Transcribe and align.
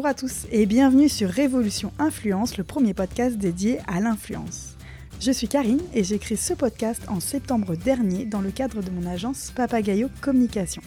Bonjour 0.00 0.12
à 0.12 0.14
tous 0.14 0.46
et 0.50 0.64
bienvenue 0.64 1.10
sur 1.10 1.28
Révolution 1.28 1.92
Influence, 1.98 2.56
le 2.56 2.64
premier 2.64 2.94
podcast 2.94 3.36
dédié 3.36 3.80
à 3.86 4.00
l'influence. 4.00 4.78
Je 5.20 5.30
suis 5.30 5.46
Karine 5.46 5.82
et 5.92 6.04
j'ai 6.04 6.18
créé 6.18 6.38
ce 6.38 6.54
podcast 6.54 7.02
en 7.08 7.20
septembre 7.20 7.76
dernier 7.76 8.24
dans 8.24 8.40
le 8.40 8.50
cadre 8.50 8.82
de 8.82 8.88
mon 8.88 9.06
agence 9.06 9.52
Papagayo 9.54 10.08
Communication. 10.22 10.80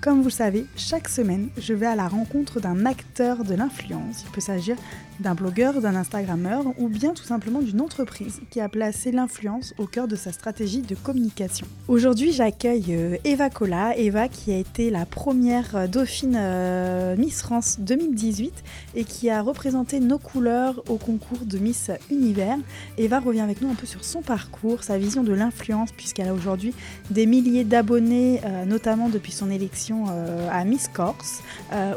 Comme 0.00 0.20
vous 0.20 0.28
le 0.28 0.30
savez, 0.30 0.64
chaque 0.74 1.10
semaine, 1.10 1.50
je 1.58 1.74
vais 1.74 1.84
à 1.84 1.94
la 1.94 2.08
rencontre 2.08 2.60
d'un 2.60 2.86
acteur 2.86 3.44
de 3.44 3.52
l'influence. 3.52 4.24
Il 4.24 4.30
peut 4.30 4.40
s'agir 4.40 4.78
d'un 5.20 5.34
blogueur, 5.34 5.80
d'un 5.80 5.94
Instagrammeur 5.94 6.64
ou 6.78 6.88
bien 6.88 7.12
tout 7.12 7.24
simplement 7.24 7.60
d'une 7.60 7.80
entreprise 7.80 8.40
qui 8.50 8.60
a 8.60 8.68
placé 8.68 9.12
l'influence 9.12 9.74
au 9.78 9.86
cœur 9.86 10.08
de 10.08 10.16
sa 10.16 10.32
stratégie 10.32 10.82
de 10.82 10.94
communication. 10.94 11.66
Aujourd'hui, 11.88 12.32
j'accueille 12.32 12.86
euh, 12.90 13.16
Eva 13.24 13.50
Cola, 13.50 13.96
Eva 13.96 14.28
qui 14.28 14.52
a 14.52 14.56
été 14.56 14.90
la 14.90 15.06
première 15.06 15.76
euh, 15.76 15.86
dauphine 15.86 16.36
euh, 16.38 17.16
Miss 17.16 17.42
France 17.42 17.78
2018 17.80 18.52
et 18.94 19.04
qui 19.04 19.30
a 19.30 19.42
représenté 19.42 20.00
nos 20.00 20.18
couleurs 20.18 20.82
au 20.88 20.96
concours 20.96 21.44
de 21.44 21.58
Miss 21.58 21.90
Univers. 22.10 22.58
Eva 22.98 23.20
revient 23.20 23.40
avec 23.40 23.60
nous 23.60 23.70
un 23.70 23.74
peu 23.74 23.86
sur 23.86 24.04
son 24.04 24.22
parcours, 24.22 24.82
sa 24.82 24.98
vision 24.98 25.22
de 25.22 25.32
l'influence 25.32 25.92
puisqu'elle 25.92 26.28
a 26.28 26.34
aujourd'hui 26.34 26.74
des 27.10 27.26
milliers 27.26 27.64
d'abonnés, 27.64 28.40
notamment 28.66 29.08
depuis 29.08 29.32
son 29.32 29.50
élection 29.50 30.04
à 30.50 30.64
Miss 30.64 30.88
Corse. 30.88 31.42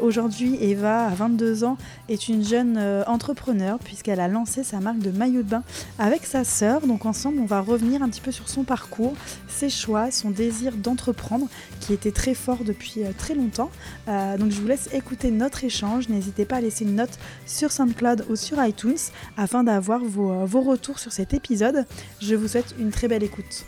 Aujourd'hui, 0.02 0.56
Eva, 0.60 1.06
à 1.06 1.14
22 1.14 1.64
ans, 1.64 1.76
est 2.08 2.28
une 2.28 2.44
jeune 2.44 2.78
entrepreneur 3.14 3.78
puisqu'elle 3.78 4.20
a 4.20 4.28
lancé 4.28 4.64
sa 4.64 4.80
marque 4.80 4.98
de 4.98 5.10
maillot 5.10 5.42
de 5.42 5.48
bain 5.48 5.62
avec 5.98 6.26
sa 6.26 6.44
sœur. 6.44 6.86
Donc 6.86 7.06
ensemble, 7.06 7.38
on 7.40 7.46
va 7.46 7.60
revenir 7.60 8.02
un 8.02 8.08
petit 8.08 8.20
peu 8.20 8.32
sur 8.32 8.48
son 8.48 8.64
parcours, 8.64 9.14
ses 9.48 9.70
choix, 9.70 10.10
son 10.10 10.30
désir 10.30 10.76
d'entreprendre 10.76 11.48
qui 11.80 11.92
était 11.92 12.12
très 12.12 12.34
fort 12.34 12.64
depuis 12.64 13.04
euh, 13.04 13.12
très 13.16 13.34
longtemps. 13.34 13.70
Euh, 14.08 14.36
donc 14.36 14.50
je 14.50 14.60
vous 14.60 14.66
laisse 14.66 14.92
écouter 14.92 15.30
notre 15.30 15.64
échange. 15.64 16.08
N'hésitez 16.08 16.44
pas 16.44 16.56
à 16.56 16.60
laisser 16.60 16.84
une 16.84 16.96
note 16.96 17.18
sur 17.46 17.72
SoundCloud 17.72 18.26
ou 18.28 18.36
sur 18.36 18.62
iTunes 18.62 18.98
afin 19.36 19.64
d'avoir 19.64 20.00
vos, 20.00 20.32
euh, 20.32 20.44
vos 20.44 20.60
retours 20.60 20.98
sur 20.98 21.12
cet 21.12 21.32
épisode. 21.32 21.86
Je 22.20 22.34
vous 22.34 22.48
souhaite 22.48 22.74
une 22.78 22.90
très 22.90 23.08
belle 23.08 23.22
écoute. 23.22 23.64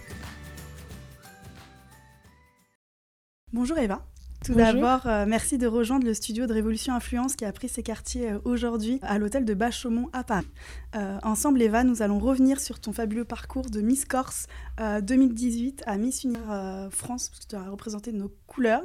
Bonjour 3.53 3.79
Eva. 3.79 4.03
Tout 4.47 4.55
d'abord, 4.55 5.07
euh, 5.07 5.25
merci 5.27 5.59
de 5.59 5.67
rejoindre 5.67 6.07
le 6.07 6.15
studio 6.15 6.47
de 6.47 6.53
Révolution 6.53 6.95
Influence 6.95 7.35
qui 7.35 7.45
a 7.45 7.53
pris 7.53 7.69
ses 7.69 7.83
quartiers 7.83 8.31
euh, 8.31 8.39
aujourd'hui 8.45 9.01
à 9.03 9.19
l'hôtel 9.19 9.45
de 9.45 9.55
Bachaumont 9.55 10.09
à 10.13 10.23
Paris. 10.23 10.47
Euh, 10.95 11.19
ensemble, 11.25 11.61
Eva, 11.61 11.83
nous 11.83 12.01
allons 12.01 12.21
revenir 12.21 12.61
sur 12.61 12.79
ton 12.79 12.93
fabuleux 12.93 13.25
parcours 13.25 13.69
de 13.69 13.81
Miss 13.81 14.05
Corse 14.05 14.47
2018 14.79 15.83
à 15.87 15.97
Miss 15.97 16.23
Univers 16.25 16.89
France, 16.91 17.29
puisque 17.29 17.49
tu 17.49 17.57
as 17.57 17.71
représenté 17.71 18.13
nos 18.13 18.31
couleurs, 18.47 18.85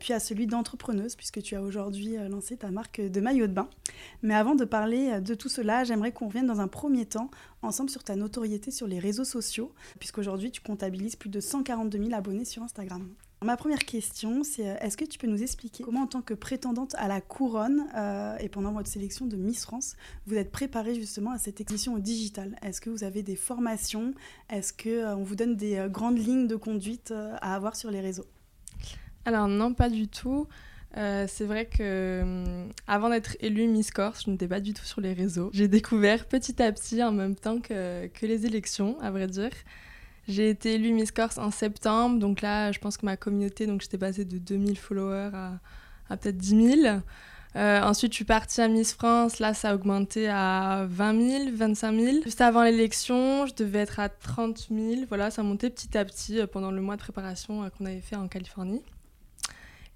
puis 0.00 0.12
à 0.12 0.20
celui 0.20 0.46
d'entrepreneuse, 0.46 1.14
puisque 1.14 1.40
tu 1.40 1.54
as 1.54 1.62
aujourd'hui 1.62 2.16
lancé 2.28 2.56
ta 2.56 2.70
marque 2.70 3.00
de 3.00 3.20
maillot 3.20 3.46
de 3.46 3.52
bain. 3.52 3.68
Mais 4.22 4.34
avant 4.34 4.54
de 4.54 4.64
parler 4.64 5.20
de 5.20 5.34
tout 5.34 5.48
cela, 5.48 5.84
j'aimerais 5.84 6.12
qu'on 6.12 6.26
revienne 6.26 6.46
dans 6.46 6.60
un 6.60 6.68
premier 6.68 7.06
temps 7.06 7.30
ensemble 7.62 7.90
sur 7.90 8.02
ta 8.02 8.16
notoriété 8.16 8.70
sur 8.70 8.88
les 8.88 8.98
réseaux 8.98 9.24
sociaux, 9.24 9.72
puisqu'aujourd'hui 9.98 10.50
tu 10.50 10.60
comptabilises 10.60 11.16
plus 11.16 11.30
de 11.30 11.40
142 11.40 11.98
000 11.98 12.14
abonnés 12.14 12.44
sur 12.44 12.62
Instagram. 12.62 13.08
Ma 13.44 13.58
première 13.58 13.84
question, 13.84 14.42
c'est 14.42 14.66
euh, 14.66 14.76
est-ce 14.80 14.96
que 14.96 15.04
tu 15.04 15.18
peux 15.18 15.26
nous 15.26 15.42
expliquer 15.42 15.84
comment, 15.84 16.04
en 16.04 16.06
tant 16.06 16.22
que 16.22 16.32
prétendante 16.32 16.94
à 16.96 17.08
la 17.08 17.20
couronne 17.20 17.84
euh, 17.94 18.38
et 18.38 18.48
pendant 18.48 18.72
votre 18.72 18.88
sélection 18.88 19.26
de 19.26 19.36
Miss 19.36 19.64
France, 19.64 19.96
vous 20.26 20.36
êtes 20.36 20.50
préparée 20.50 20.94
justement 20.94 21.30
à 21.30 21.36
cette 21.36 21.60
exposition 21.60 21.92
au 21.92 21.98
digital? 21.98 22.56
Est-ce 22.62 22.80
que 22.80 22.88
vous 22.88 23.04
avez 23.04 23.22
des 23.22 23.36
formations? 23.36 24.14
Est-ce 24.48 24.72
qu'on 24.72 24.88
euh, 24.88 25.14
on 25.14 25.24
vous 25.24 25.36
donne 25.36 25.56
des 25.56 25.86
grandes 25.90 26.18
lignes 26.18 26.46
de 26.46 26.56
conduite 26.56 27.12
à 27.12 27.54
avoir 27.54 27.76
sur 27.76 27.90
les 27.90 28.00
réseaux? 28.00 28.24
Alors 29.26 29.46
non, 29.46 29.74
pas 29.74 29.90
du 29.90 30.08
tout. 30.08 30.46
c'est 30.94 31.44
vrai 31.44 31.66
que 31.66 32.22
hum, 32.22 32.70
avant 32.86 33.10
d'être 33.10 33.36
élue 33.40 33.68
Miss 33.68 33.90
Corse, 33.90 34.24
je 34.24 34.30
n'étais 34.30 34.48
pas 34.48 34.60
du 34.60 34.72
tout 34.72 34.84
sur 34.84 35.02
les 35.02 35.12
réseaux. 35.12 35.50
J'ai 35.52 35.68
découvert 35.68 36.26
petit 36.28 36.62
à 36.62 36.72
petit 36.72 37.02
en 37.02 37.12
même 37.12 37.36
temps 37.36 37.60
que, 37.60 38.06
que 38.06 38.24
les 38.24 38.46
élections, 38.46 38.98
à 39.00 39.10
vrai 39.10 39.26
dire. 39.26 39.50
J'ai 40.26 40.48
été 40.48 40.74
élue 40.74 40.92
Miss 40.92 41.10
Corse 41.10 41.36
en 41.36 41.50
septembre, 41.50 42.18
donc 42.18 42.40
là, 42.40 42.72
je 42.72 42.78
pense 42.78 42.96
que 42.96 43.04
ma 43.04 43.16
communauté, 43.16 43.66
donc 43.66 43.82
j'étais 43.82 43.98
passée 43.98 44.24
de 44.24 44.38
2000 44.38 44.78
followers 44.78 45.30
à, 46.08 46.16
peut-être 46.16 46.38
10 46.38 46.80
000. 46.82 47.00
Euh, 47.56 47.82
ensuite, 47.82 48.12
je 48.12 48.16
suis 48.16 48.24
partie 48.24 48.60
à 48.62 48.68
Miss 48.68 48.94
France. 48.94 49.38
Là, 49.38 49.54
ça 49.54 49.70
a 49.70 49.74
augmenté 49.74 50.28
à 50.28 50.86
20 50.88 51.44
000, 51.44 51.44
25 51.52 52.00
000. 52.00 52.22
Juste 52.24 52.40
avant 52.40 52.64
l'élection, 52.64 53.46
je 53.46 53.54
devais 53.54 53.80
être 53.80 54.00
à 54.00 54.08
30 54.08 54.68
000. 54.70 55.02
Voilà, 55.08 55.30
ça 55.30 55.42
montait 55.42 55.70
petit 55.70 55.96
à 55.96 56.04
petit 56.04 56.40
euh, 56.40 56.46
pendant 56.46 56.70
le 56.70 56.80
mois 56.80 56.96
de 56.96 57.00
préparation 57.00 57.62
euh, 57.62 57.68
qu'on 57.68 57.84
avait 57.84 58.00
fait 58.00 58.16
en 58.16 58.26
Californie. 58.26 58.82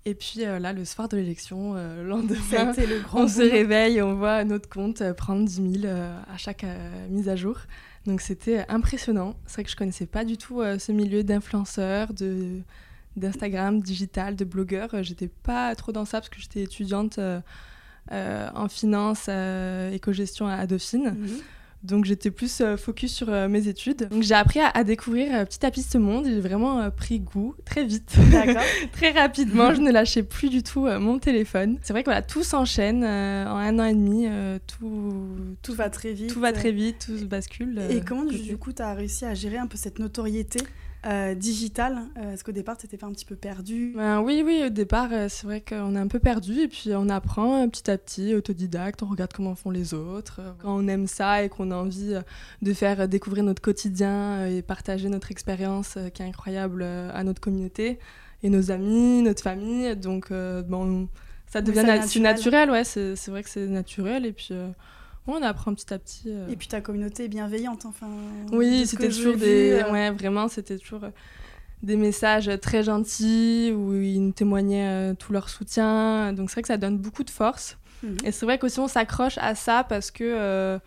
Et 0.04 0.14
puis 0.14 0.40
là, 0.40 0.72
le 0.72 0.84
soir 0.86 1.08
de 1.08 1.18
l'élection, 1.18 1.74
le 1.74 2.02
lendemain, 2.02 2.72
le 2.78 3.02
grand 3.02 3.24
on 3.24 3.28
se 3.28 3.42
réveille, 3.42 4.00
on 4.00 4.14
voit 4.14 4.42
notre 4.44 4.66
compte 4.66 5.02
prendre 5.12 5.44
10 5.44 5.80
000 5.82 5.92
à 5.92 6.36
chaque 6.38 6.64
mise 7.10 7.28
à 7.28 7.36
jour. 7.36 7.58
Donc 8.06 8.20
c'était 8.20 8.64
impressionnant. 8.68 9.34
C'est 9.46 9.54
vrai 9.54 9.64
que 9.64 9.70
je 9.70 9.76
connaissais 9.76 10.06
pas 10.06 10.24
du 10.24 10.36
tout 10.36 10.60
euh, 10.60 10.78
ce 10.78 10.92
milieu 10.92 11.24
d'influenceurs, 11.24 12.12
de 12.14 12.60
d'Instagram, 13.16 13.80
digital, 13.80 14.36
de 14.36 14.44
blogueurs. 14.44 14.94
Euh, 14.94 15.02
j'étais 15.02 15.28
pas 15.28 15.74
trop 15.74 15.90
dans 15.90 16.04
ça 16.04 16.20
parce 16.20 16.28
que 16.28 16.40
j'étais 16.40 16.62
étudiante 16.62 17.18
euh, 17.18 17.40
en 18.54 18.68
finance, 18.68 19.28
éco-gestion 19.92 20.46
à 20.46 20.66
Dauphine. 20.66 21.16
Mhm. 21.18 21.28
Donc 21.82 22.04
j'étais 22.04 22.30
plus 22.30 22.60
euh, 22.60 22.76
focus 22.76 23.14
sur 23.14 23.28
euh, 23.28 23.48
mes 23.48 23.68
études. 23.68 24.08
Donc 24.08 24.22
j'ai 24.22 24.34
appris 24.34 24.60
à, 24.60 24.82
découvrir 24.82 25.32
euh, 25.34 25.44
petit 25.44 25.64
à 25.64 25.70
petit 25.70 25.82
ce 25.82 25.96
monde 25.96 26.26
et 26.26 26.30
j'ai 26.30 26.40
vraiment 26.40 26.90
pris 26.90 27.20
goût 27.20 27.54
très 27.64 27.84
vite. 27.84 28.16
très 28.92 29.12
rapidement, 29.12 29.72
je 29.74 29.80
ne 29.80 29.92
lâchais 29.92 30.24
plus 30.24 30.50
du 30.50 30.62
tout 30.62 30.86
mon 30.86 31.18
téléphone. 31.18 31.78
C'est 31.82 31.92
vrai 31.92 32.02
que 32.02 32.06
voilà, 32.06 32.22
tout 32.22 32.42
s'enchaîne 32.42 33.04
en 33.04 33.56
un 33.56 33.78
an 33.78 33.84
et 33.84 33.94
demi, 33.94 34.26
tout, 34.66 35.28
tout 35.62 35.74
va 35.74 35.88
très 35.90 36.12
vite. 36.12 36.32
Tout 36.32 36.40
va 36.40 36.52
très 36.52 36.72
vite, 36.72 37.06
tout 37.06 37.18
se 37.18 37.24
bascule. 37.24 37.80
Et 37.90 38.00
comment 38.00 38.24
du 38.24 38.56
coup 38.56 38.72
tu 38.72 38.82
as 38.82 38.94
réussi 38.94 39.24
à 39.24 39.34
gérer 39.34 39.58
un 39.58 39.66
peu 39.66 39.76
cette 39.76 39.98
notoriété? 39.98 40.60
Euh, 41.06 41.34
digital 41.34 41.96
euh, 42.16 42.32
Est-ce 42.32 42.42
qu'au 42.42 42.52
départ, 42.52 42.76
tu 42.76 42.86
étais 42.86 42.96
pas 42.96 43.06
un 43.06 43.12
petit 43.12 43.24
peu 43.24 43.36
perdu 43.36 43.92
ben, 43.96 44.20
Oui, 44.20 44.42
oui, 44.44 44.64
au 44.66 44.68
départ, 44.68 45.10
euh, 45.12 45.28
c'est 45.28 45.46
vrai 45.46 45.60
qu'on 45.60 45.94
est 45.94 45.98
un 45.98 46.08
peu 46.08 46.18
perdu 46.18 46.60
et 46.62 46.68
puis 46.68 46.90
on 46.94 47.08
apprend 47.08 47.68
petit 47.68 47.88
à 47.88 47.96
petit, 47.96 48.34
autodidacte, 48.34 49.02
on 49.04 49.06
regarde 49.06 49.32
comment 49.32 49.54
font 49.54 49.70
les 49.70 49.94
autres. 49.94 50.40
Quand 50.60 50.76
on 50.76 50.88
aime 50.88 51.06
ça 51.06 51.44
et 51.44 51.48
qu'on 51.48 51.70
a 51.70 51.76
envie 51.76 52.14
de 52.62 52.72
faire 52.72 53.08
découvrir 53.08 53.44
notre 53.44 53.62
quotidien 53.62 54.46
et 54.46 54.60
partager 54.60 55.08
notre 55.08 55.30
expérience 55.30 55.96
qui 56.14 56.22
est 56.22 56.26
incroyable 56.26 56.82
à 56.82 57.22
notre 57.22 57.40
communauté 57.40 58.00
et 58.42 58.50
nos 58.50 58.72
amis, 58.72 59.22
notre 59.22 59.42
famille, 59.42 59.94
donc 59.94 60.32
bon, 60.32 61.08
ça 61.46 61.60
devient 61.60 61.84
naturel. 61.84 62.22
naturel. 62.22 62.70
ouais, 62.70 62.84
c'est 62.84 63.28
vrai 63.28 63.44
que 63.44 63.50
c'est 63.50 63.68
naturel 63.68 64.26
et 64.26 64.32
puis 64.32 64.52
on 65.34 65.42
apprend 65.42 65.74
petit 65.74 65.92
à 65.92 65.98
petit. 65.98 66.24
Euh. 66.28 66.48
Et 66.48 66.56
puis 66.56 66.68
ta 66.68 66.80
communauté 66.80 67.24
est 67.24 67.28
bienveillante, 67.28 67.84
enfin. 67.86 68.08
Oui, 68.52 68.86
c'était 68.86 69.08
toujours 69.08 69.36
des. 69.36 69.72
Euh. 69.72 69.92
Ouais, 69.92 70.10
vraiment, 70.10 70.48
c'était 70.48 70.78
toujours 70.78 71.04
euh, 71.04 71.10
des 71.82 71.96
messages 71.96 72.50
très 72.60 72.82
gentils 72.82 73.72
où 73.74 73.94
ils 73.94 74.20
nous 74.20 74.32
témoignaient 74.32 75.14
tout 75.16 75.32
leur 75.32 75.48
soutien. 75.48 76.32
Donc 76.32 76.50
c'est 76.50 76.54
vrai 76.54 76.62
que 76.62 76.68
ça 76.68 76.76
donne 76.76 76.98
beaucoup 76.98 77.24
de 77.24 77.30
force. 77.30 77.78
Mhm. 78.02 78.16
Et 78.24 78.32
c'est 78.32 78.46
vrai 78.46 78.58
qu'aussi 78.58 78.80
on 78.80 78.88
s'accroche 78.88 79.38
à 79.38 79.54
ça 79.54 79.84
parce 79.84 80.10
que. 80.10 80.78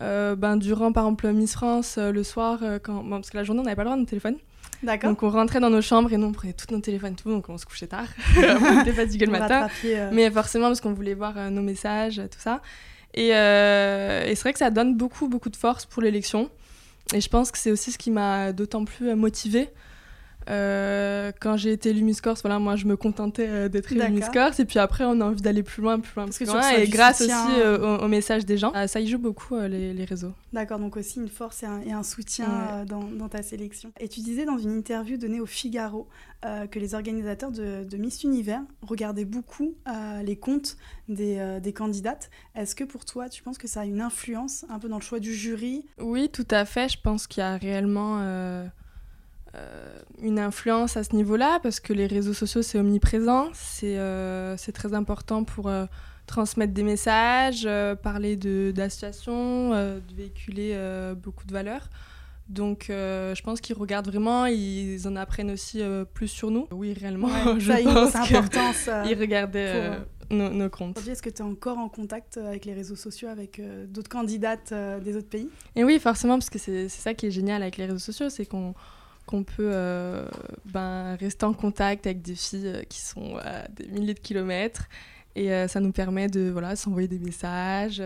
ben, 0.00 0.56
durant 0.56 0.92
par 0.92 1.04
exemple 1.04 1.32
Miss 1.32 1.52
France 1.52 1.98
le 1.98 2.22
soir 2.22 2.60
quand 2.82 3.08
parce 3.08 3.30
que 3.30 3.36
la 3.36 3.44
journée 3.44 3.60
on 3.60 3.64
n'avait 3.64 3.76
pas 3.76 3.82
le 3.82 3.88
droit 3.88 3.96
de 3.96 4.02
nos 4.02 4.06
téléphones 4.06 4.36
D'accord. 4.82 5.10
Donc 5.10 5.22
on 5.22 5.30
rentrait 5.30 5.60
dans 5.60 5.70
nos 5.70 5.80
chambres 5.80 6.12
et 6.12 6.16
nous 6.16 6.26
on 6.26 6.32
prenait 6.32 6.54
tous 6.54 6.74
nos 6.74 6.80
téléphones 6.80 7.14
tout 7.14 7.30
donc 7.30 7.48
on 7.48 7.56
se 7.56 7.64
couchait 7.64 7.86
tard 7.86 8.08
on 8.36 8.80
était 8.80 8.92
fatigué 8.92 9.26
le 9.26 9.32
matin 9.32 9.68
mais 10.12 10.28
forcément 10.28 10.66
parce 10.66 10.80
qu'on 10.80 10.92
voulait 10.92 11.14
voir 11.14 11.50
nos 11.52 11.62
messages 11.62 12.16
tout 12.16 12.40
ça 12.40 12.60
euh, 13.18 14.24
et, 14.26 14.34
c'est 14.34 14.42
vrai 14.42 14.52
que 14.52 14.58
ça 14.58 14.70
donne 14.70 14.96
beaucoup, 14.96 15.28
beaucoup 15.28 15.50
de 15.50 15.56
force 15.56 15.86
pour 15.86 16.02
l'élection. 16.02 16.50
Et 17.14 17.20
je 17.20 17.28
pense 17.28 17.50
que 17.50 17.58
c'est 17.58 17.70
aussi 17.70 17.92
ce 17.92 17.98
qui 17.98 18.10
m'a 18.10 18.52
d'autant 18.52 18.84
plus 18.84 19.14
motivée. 19.14 19.68
Euh, 20.50 21.32
quand 21.40 21.56
j'ai 21.56 21.72
été 21.72 21.90
élue 21.90 22.02
Miss 22.02 22.20
Corse, 22.20 22.42
voilà, 22.42 22.58
moi 22.58 22.76
je 22.76 22.86
me 22.86 22.96
contentais 22.96 23.48
euh, 23.48 23.68
d'être 23.68 23.92
élue 23.92 24.10
Miss 24.10 24.28
Corse 24.28 24.60
et 24.60 24.64
puis 24.64 24.78
après 24.78 25.04
on 25.04 25.20
a 25.20 25.24
envie 25.24 25.42
d'aller 25.42 25.62
plus 25.62 25.82
loin, 25.82 26.00
plus 26.00 26.12
loin, 26.16 26.26
plus 26.26 26.46
loin 26.46 26.70
et 26.70 26.88
grâce 26.88 27.20
aussi 27.20 27.32
au, 28.02 28.08
message 28.08 28.44
des 28.44 28.58
gens, 28.58 28.72
ça 28.86 29.00
y 29.00 29.06
joue 29.06 29.18
beaucoup 29.18 29.58
les, 29.58 29.94
les, 29.94 30.04
réseaux. 30.04 30.32
D'accord, 30.52 30.78
donc 30.78 30.96
aussi 30.96 31.18
une 31.18 31.28
force 31.28 31.62
et 31.62 31.66
un, 31.66 31.80
et 31.80 31.92
un 31.92 32.02
soutien 32.02 32.84
dans, 32.86 33.04
dans, 33.04 33.28
ta 33.28 33.42
sélection. 33.42 33.92
Et 34.00 34.08
tu 34.08 34.20
disais 34.20 34.44
dans 34.44 34.58
une 34.58 34.76
interview 34.76 35.16
donnée 35.16 35.40
au 35.40 35.46
Figaro 35.46 36.08
euh, 36.44 36.66
que 36.66 36.80
les 36.80 36.96
organisateurs 36.96 37.52
de, 37.52 37.96
Miss 37.96 38.24
Univers 38.24 38.62
regardaient 38.80 39.24
beaucoup 39.24 39.76
euh, 39.86 40.22
les 40.24 40.34
comptes 40.34 40.76
des, 41.08 41.38
euh, 41.38 41.60
des 41.60 41.72
candidates. 41.72 42.30
Est-ce 42.56 42.74
que 42.74 42.82
pour 42.82 43.04
toi, 43.04 43.28
tu 43.28 43.44
penses 43.44 43.58
que 43.58 43.68
ça 43.68 43.82
a 43.82 43.84
une 43.84 44.00
influence 44.00 44.64
un 44.68 44.80
peu 44.80 44.88
dans 44.88 44.96
le 44.96 45.04
choix 45.04 45.20
du 45.20 45.32
jury? 45.32 45.86
Oui, 46.00 46.28
tout 46.28 46.46
à 46.50 46.64
fait. 46.64 46.88
Je 46.88 46.98
pense 47.00 47.28
qu'il 47.28 47.42
y 47.42 47.44
a 47.44 47.56
réellement 47.56 48.18
une 50.20 50.38
influence 50.38 50.96
à 50.96 51.04
ce 51.04 51.14
niveau-là 51.14 51.60
parce 51.62 51.80
que 51.80 51.92
les 51.92 52.06
réseaux 52.06 52.32
sociaux, 52.32 52.62
c'est 52.62 52.78
omniprésent. 52.78 53.50
C'est 53.52 54.72
très 54.72 54.94
important 54.94 55.44
pour 55.44 55.70
transmettre 56.26 56.72
des 56.72 56.82
messages, 56.82 57.68
parler 58.02 58.36
d'associations, 58.36 59.70
de, 59.70 60.14
véhiculer 60.14 60.76
beaucoup 61.22 61.44
de 61.46 61.52
valeurs. 61.52 61.88
Donc, 62.48 62.90
euh, 62.90 63.34
je 63.34 63.42
pense 63.42 63.60
qu'ils 63.60 63.76
regardent 63.76 64.08
vraiment, 64.08 64.46
ils 64.46 65.06
en 65.08 65.16
apprennent 65.16 65.50
aussi 65.50 65.80
euh, 65.80 66.04
plus 66.04 66.28
sur 66.28 66.50
nous. 66.50 66.66
Oui, 66.70 66.92
réellement, 66.92 67.28
je 67.58 67.72
pense 67.82 68.14
importance. 68.14 68.90
Ils 69.08 69.18
regardaient 69.18 69.90
nos, 70.30 70.68
comptes. 70.68 70.96
Aujourd'hui, 70.96 71.12
est-ce 71.12 71.22
que 71.22 71.30
tu 71.30 71.38
es 71.38 71.44
encore 71.44 71.78
en 71.78 71.88
contact 71.88 72.36
avec 72.36 72.64
les 72.64 72.74
réseaux 72.74 72.96
sociaux, 72.96 73.28
avec 73.28 73.60
d'autres 73.88 74.10
candidates 74.10 74.74
des 75.02 75.16
autres 75.16 75.28
pays? 75.28 75.48
Et 75.76 75.84
oui, 75.84 75.98
forcément, 75.98 76.34
parce 76.34 76.50
que 76.50 76.58
c'est 76.58 76.88
ça 76.88 77.14
qui 77.14 77.26
est 77.26 77.30
génial 77.30 77.62
avec 77.62 77.76
les 77.76 77.86
réseaux 77.86 77.98
sociaux, 77.98 78.28
c'est 78.28 78.44
qu'on 78.44 78.74
qu'on 79.32 79.44
peut 79.44 79.72
ben, 80.66 81.16
rester 81.16 81.46
en 81.46 81.54
contact 81.54 82.06
avec 82.06 82.22
des 82.22 82.34
filles 82.34 82.84
qui 82.88 83.00
sont 83.00 83.36
à 83.38 83.66
des 83.68 83.86
milliers 83.86 84.14
de 84.14 84.20
kilomètres 84.20 84.88
et 85.34 85.48
ça 85.68 85.80
nous 85.80 85.92
permet 85.92 86.28
de 86.28 86.50
voilà, 86.50 86.76
s'envoyer 86.76 87.08
des 87.08 87.18
messages, 87.18 88.02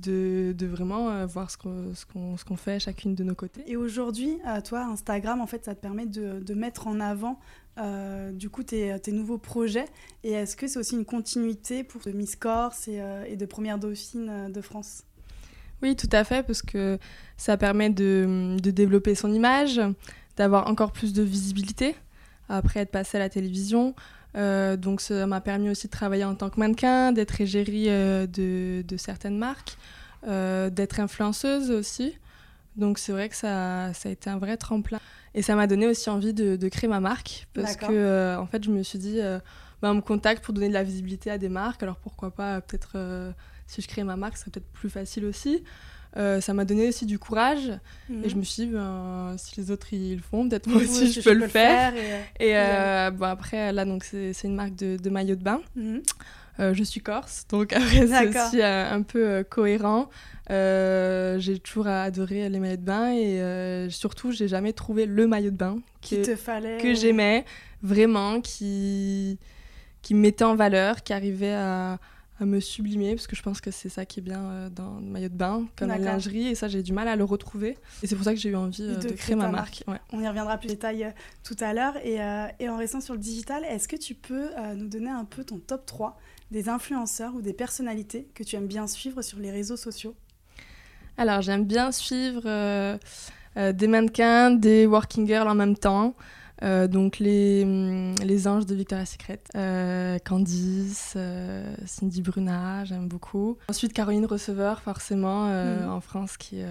de, 0.00 0.54
de 0.56 0.66
vraiment 0.66 1.10
euh, 1.10 1.26
voir 1.26 1.50
ce 1.50 1.58
qu'on 1.58 1.94
ce 1.94 2.44
qu'on 2.44 2.56
fait 2.56 2.80
chacune 2.80 3.14
de 3.14 3.24
nos 3.24 3.34
côtés. 3.34 3.62
Et 3.66 3.76
aujourd'hui, 3.76 4.38
euh, 4.46 4.60
toi, 4.60 4.84
Instagram, 4.84 5.40
en 5.40 5.46
fait, 5.46 5.64
ça 5.64 5.74
te 5.74 5.80
permet 5.80 6.06
de, 6.06 6.40
de 6.40 6.54
mettre 6.54 6.86
en 6.86 7.00
avant 7.00 7.38
euh, 7.78 8.32
du 8.32 8.48
coup 8.48 8.62
tes, 8.62 8.98
tes, 9.00 9.12
nouveaux 9.12 9.38
projets. 9.38 9.86
Et 10.24 10.32
est-ce 10.32 10.56
que 10.56 10.66
c'est 10.66 10.78
aussi 10.78 10.94
une 10.94 11.04
continuité 11.04 11.84
pour 11.84 12.02
Miss 12.06 12.36
Corse 12.36 12.88
et, 12.88 13.02
et 13.26 13.36
de 13.36 13.46
Première 13.46 13.78
Dauphine 13.78 14.50
de 14.50 14.60
France? 14.60 15.04
Oui, 15.82 15.96
tout 15.96 16.08
à 16.12 16.22
fait, 16.22 16.44
parce 16.44 16.62
que 16.62 16.98
ça 17.36 17.56
permet 17.56 17.90
de, 17.90 18.56
de 18.62 18.70
développer 18.70 19.14
son 19.16 19.32
image, 19.32 19.80
d'avoir 20.36 20.68
encore 20.68 20.92
plus 20.92 21.12
de 21.12 21.22
visibilité 21.22 21.94
après 22.48 22.80
être 22.80 22.90
passé 22.90 23.16
à 23.16 23.20
la 23.20 23.28
télévision. 23.28 23.94
Euh, 24.36 24.76
donc 24.76 25.00
ça 25.00 25.26
m'a 25.26 25.40
permis 25.40 25.68
aussi 25.68 25.88
de 25.88 25.92
travailler 25.92 26.24
en 26.24 26.34
tant 26.34 26.50
que 26.50 26.58
mannequin, 26.58 27.12
d'être 27.12 27.40
égérie 27.40 27.86
euh, 27.88 28.26
de, 28.26 28.82
de, 28.86 28.96
certaines 28.96 29.36
marques, 29.36 29.76
euh, 30.26 30.70
d'être 30.70 31.00
influenceuse 31.00 31.70
aussi. 31.70 32.16
Donc 32.76 32.98
c'est 32.98 33.12
vrai 33.12 33.28
que 33.28 33.36
ça, 33.36 33.92
ça, 33.92 34.08
a 34.08 34.12
été 34.12 34.30
un 34.30 34.38
vrai 34.38 34.56
tremplin. 34.56 35.00
Et 35.34 35.42
ça 35.42 35.54
m'a 35.54 35.66
donné 35.66 35.86
aussi 35.86 36.08
envie 36.08 36.32
de, 36.32 36.56
de, 36.56 36.68
créer 36.68 36.88
ma 36.88 37.00
marque 37.00 37.46
parce 37.54 37.76
que 37.76 38.36
en 38.36 38.46
fait 38.46 38.64
je 38.64 38.70
me 38.70 38.82
suis 38.82 38.98
dit, 38.98 39.18
bah, 39.80 39.90
on 39.90 39.94
me 39.94 40.00
contacte 40.00 40.44
pour 40.44 40.52
donner 40.54 40.68
de 40.68 40.74
la 40.74 40.82
visibilité 40.82 41.30
à 41.30 41.38
des 41.38 41.48
marques, 41.48 41.82
alors 41.82 41.96
pourquoi 41.96 42.30
pas 42.30 42.60
peut-être 42.60 43.32
si 43.66 43.80
je 43.80 43.88
crée 43.88 44.04
ma 44.04 44.16
marque, 44.16 44.36
ça 44.36 44.42
serait 44.42 44.50
peut-être 44.52 44.72
plus 44.72 44.90
facile 44.90 45.24
aussi. 45.24 45.64
Euh, 46.16 46.40
ça 46.40 46.52
m'a 46.52 46.64
donné 46.64 46.88
aussi 46.88 47.06
du 47.06 47.18
courage. 47.18 47.68
Et 48.10 48.28
je 48.28 48.34
mhm. 48.34 48.40
me 48.40 48.44
suis 48.44 48.66
dit, 48.66 48.72
ben, 48.72 49.34
si 49.38 49.60
les 49.60 49.70
autres 49.70 49.92
ils 49.92 50.16
le 50.16 50.22
font, 50.22 50.48
peut-être 50.48 50.66
moi 50.66 50.82
aussi 50.82 51.10
je, 51.10 51.20
peux, 51.20 51.32
le 51.32 51.48
faire. 51.48 51.94
et, 52.38 52.56
euh, 52.56 53.10
bon, 53.10 53.26
après, 53.26 53.72
là, 53.72 53.84
donc 53.84 54.04
c'est 54.04 54.44
une 54.44 54.54
marque 54.54 54.74
de, 54.76 54.96
de, 54.96 55.10
maillot 55.10 55.36
de 55.36 55.42
bain. 55.42 55.60
Mhm. 55.76 56.02
Euh, 56.60 56.74
je 56.74 56.82
suis 56.82 57.00
corse, 57.00 57.46
donc 57.48 57.72
après 57.72 58.06
c'est 58.06 58.28
aussi 58.28 58.62
un 58.62 59.00
peu 59.00 59.42
cohérent. 59.48 60.10
j'ai 60.50 61.58
toujours 61.64 61.86
adoré 61.86 62.48
les 62.50 62.58
maillots 62.58 62.76
de 62.76 62.82
bain 62.82 63.12
et 63.12 63.88
surtout 63.90 64.32
j'ai 64.32 64.48
jamais 64.48 64.74
trouvé 64.74 65.06
le 65.06 65.26
maillot 65.26 65.50
de 65.50 65.56
bain 65.56 65.78
que, 66.02 66.78
que 66.82 66.94
j'aimais 66.94 67.46
vraiment, 67.82 68.42
qui, 68.42 69.38
qui 70.02 70.14
me 70.14 70.20
mettait 70.20 70.44
en 70.44 70.54
valeur, 70.54 71.02
qui 71.02 71.14
arrivait 71.14 71.54
à, 71.54 71.98
me 72.46 72.60
sublimer 72.60 73.14
parce 73.14 73.26
que 73.26 73.36
je 73.36 73.42
pense 73.42 73.60
que 73.60 73.70
c'est 73.70 73.88
ça 73.88 74.04
qui 74.04 74.20
est 74.20 74.22
bien 74.22 74.42
euh, 74.42 74.70
dans 74.70 75.00
le 75.00 75.06
maillot 75.06 75.28
de 75.28 75.34
bain 75.34 75.66
comme 75.76 75.88
la 75.88 75.98
lingerie 75.98 76.48
et 76.48 76.54
ça 76.54 76.68
j'ai 76.68 76.82
du 76.82 76.92
mal 76.92 77.08
à 77.08 77.16
le 77.16 77.24
retrouver. 77.24 77.76
Et 78.02 78.06
c'est 78.06 78.16
pour 78.16 78.24
ça 78.24 78.32
que 78.32 78.38
j'ai 78.38 78.50
eu 78.50 78.56
envie 78.56 78.82
euh, 78.82 78.96
de, 78.96 79.10
créer 79.10 79.36
ma 79.36 79.48
marque, 79.48 79.84
on 80.12 80.20
y 80.20 80.28
reviendra 80.28 80.58
plus 80.58 80.68
en 80.68 80.72
détail 80.72 81.04
euh, 81.04 81.10
tout 81.44 81.56
à 81.60 81.72
l'heure. 81.72 81.96
Et, 82.04 82.18
et, 82.58 82.68
en 82.68 82.76
restant 82.76 83.00
sur 83.00 83.14
le 83.14 83.20
digital 83.20 83.64
est-ce 83.64 83.88
que 83.88 83.96
tu 83.96 84.14
peux 84.14 84.50
nous 84.76 84.88
donner 84.88 85.10
un 85.10 85.24
peu 85.24 85.44
ton 85.44 85.58
top 85.58 85.86
3 85.86 86.18
des 86.50 86.68
influenceurs 86.68 87.34
ou 87.34 87.42
des 87.42 87.52
personnalités 87.52 88.28
que 88.34 88.42
tu 88.42 88.56
aimes 88.56 88.66
bien 88.66 88.86
suivre 88.86 89.22
sur 89.22 89.38
les 89.38 89.50
réseaux 89.50 89.76
sociaux? 89.76 90.14
Alors 91.16 91.42
j'aime 91.42 91.64
bien 91.64 91.92
suivre 91.92 92.98
des 93.56 93.86
mannequins 93.86 94.50
des 94.50 94.86
working 94.86 95.26
girls 95.26 95.48
en 95.48 95.54
même 95.54 95.76
temps 95.76 96.14
euh, 96.62 96.86
donc 96.86 97.18
les, 97.18 97.62
hum, 97.64 98.14
les 98.24 98.46
anges 98.46 98.66
de 98.66 98.74
Victoria's 98.74 99.10
Secret, 99.10 99.40
euh, 99.56 100.18
Candice, 100.24 101.14
euh, 101.16 101.74
Cindy 101.86 102.22
Bruna, 102.22 102.84
j'aime 102.84 103.08
beaucoup. 103.08 103.58
Ensuite 103.68 103.92
Caroline 103.92 104.26
Receveur, 104.26 104.80
forcément, 104.80 105.46
mm. 105.46 105.88
en 105.88 106.00
France, 106.00 106.36
qui, 106.36 106.62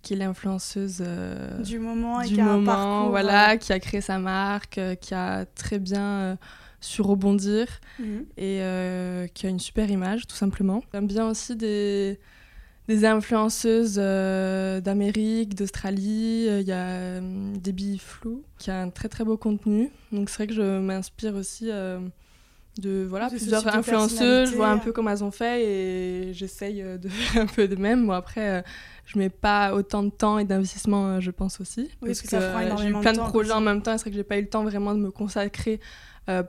qui 0.00 0.14
est 0.14 0.16
l'influenceuse 0.16 1.04
du 1.62 1.78
moment, 1.78 2.20
et 2.20 2.28
du 2.28 2.34
qui 2.34 2.42
moment, 2.42 2.72
a 2.72 2.74
un 2.74 2.76
parcours, 2.76 3.10
voilà, 3.10 3.56
qui 3.58 3.72
a 3.72 3.80
créé 3.80 4.00
sa 4.00 4.18
marque, 4.18 4.80
qui 5.00 5.14
a 5.14 5.44
très 5.46 5.78
bien 5.78 6.38
su 6.80 7.02
rebondir 7.02 7.66
mm. 7.98 8.04
et 8.38 9.28
qui 9.34 9.46
a 9.46 9.48
une 9.48 9.60
super 9.60 9.90
image, 9.90 10.26
tout 10.26 10.36
simplement. 10.36 10.82
J'aime 10.92 11.06
bien 11.06 11.28
aussi 11.28 11.54
des 11.54 12.18
des 12.88 13.04
influenceuses 13.04 13.96
euh, 13.98 14.80
d'Amérique, 14.80 15.54
d'Australie. 15.54 16.46
Euh, 16.48 16.60
il 16.60 16.66
y 16.66 16.72
a 16.72 16.88
euh, 16.88 17.54
Debbie 17.56 17.98
Flou 17.98 18.42
qui 18.58 18.70
a 18.70 18.80
un 18.80 18.90
très 18.90 19.08
très 19.08 19.24
beau 19.24 19.36
contenu. 19.36 19.90
Donc 20.10 20.28
c'est 20.28 20.36
vrai 20.36 20.46
que 20.48 20.54
je 20.54 20.78
m'inspire 20.80 21.34
aussi 21.34 21.70
de 22.78 23.04
voilà, 23.08 23.28
plusieurs 23.28 23.66
influenceuses. 23.68 24.50
Je 24.50 24.56
vois 24.56 24.68
un 24.68 24.78
peu 24.78 24.92
comment 24.92 25.10
elles 25.10 25.24
ont 25.24 25.30
fait 25.30 25.64
et 25.64 26.34
j'essaye 26.34 26.82
de 26.82 27.08
faire 27.08 27.42
un 27.42 27.46
peu 27.46 27.68
de 27.68 27.76
même. 27.76 28.06
Bon, 28.06 28.12
après, 28.12 28.64
je 29.06 29.18
mets 29.18 29.30
pas 29.30 29.74
autant 29.74 30.02
de 30.02 30.10
temps 30.10 30.38
et 30.38 30.44
d'investissement, 30.44 31.20
je 31.20 31.30
pense 31.30 31.60
aussi. 31.60 31.90
Oui, 32.02 32.08
parce, 32.08 32.22
que, 32.22 32.28
que 32.30 32.82
j'ai 32.82 32.88
eu 32.88 33.00
plein 33.00 33.12
de, 33.12 33.18
projets 33.18 33.52
en 33.52 33.60
même 33.60 33.82
temps. 33.82 33.92
C'est 33.92 34.02
vrai 34.02 34.10
que 34.10 34.16
j'ai 34.16 34.24
pas 34.24 34.38
eu 34.38 34.42
le 34.42 34.48
temps 34.48 34.64
vraiment 34.64 34.94
de 34.94 35.00
me 35.00 35.10
consacrer 35.10 35.80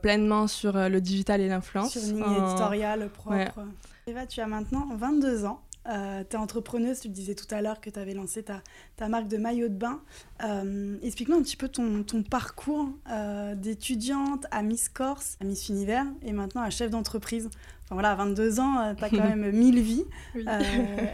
pleinement 0.01 0.47
sur 0.47 0.73
le 0.73 0.99
digital 0.99 1.41
et 1.41 1.47
l'influence. 1.47 1.91
Sur 1.91 2.01
une 2.01 2.23
ligne 2.23 2.43
éditoriale 2.43 3.09
propre. 3.09 3.65
Eva, 4.07 4.25
tu 4.25 4.41
as 4.41 4.47
maintenant 4.47 4.87
22 4.97 5.45
ans. 5.45 5.61
Euh, 5.89 6.23
tu 6.29 6.35
es 6.35 6.39
entrepreneuse, 6.39 7.01
tu 7.01 7.09
le 7.09 7.13
disais 7.13 7.35
tout 7.35 7.47
à 7.53 7.61
l'heure 7.61 7.81
que 7.81 7.89
tu 7.89 7.99
avais 7.99 8.13
lancé 8.13 8.43
ta, 8.43 8.61
ta, 8.95 9.09
marque 9.09 9.27
de 9.27 9.37
maillot 9.37 9.67
de 9.67 9.73
bain. 9.73 10.01
Euh, 10.43 10.97
Explique-nous 11.03 11.35
un 11.35 11.41
petit 11.41 11.57
peu 11.57 11.67
ton, 11.67 12.03
ton 12.03 12.23
parcours 12.23 12.89
euh, 13.09 13.53
d'étudiante 13.55 14.45
à 14.51 14.61
Miss 14.61 14.87
Corse, 14.87 15.37
à 15.41 15.45
Miss 15.45 15.67
Univers 15.69 16.05
et 16.21 16.31
maintenant 16.31 16.61
à 16.61 16.69
chef 16.69 16.89
d'entreprise. 16.89 17.49
Enfin 17.83 17.95
voilà, 17.95 18.11
à 18.11 18.15
22 18.15 18.61
ans, 18.61 18.95
tu 18.95 19.03
as 19.03 19.09
quand 19.09 19.17
même 19.35 19.51
mille 19.51 19.81
vies. 19.81 20.05
Euh, 20.37 20.59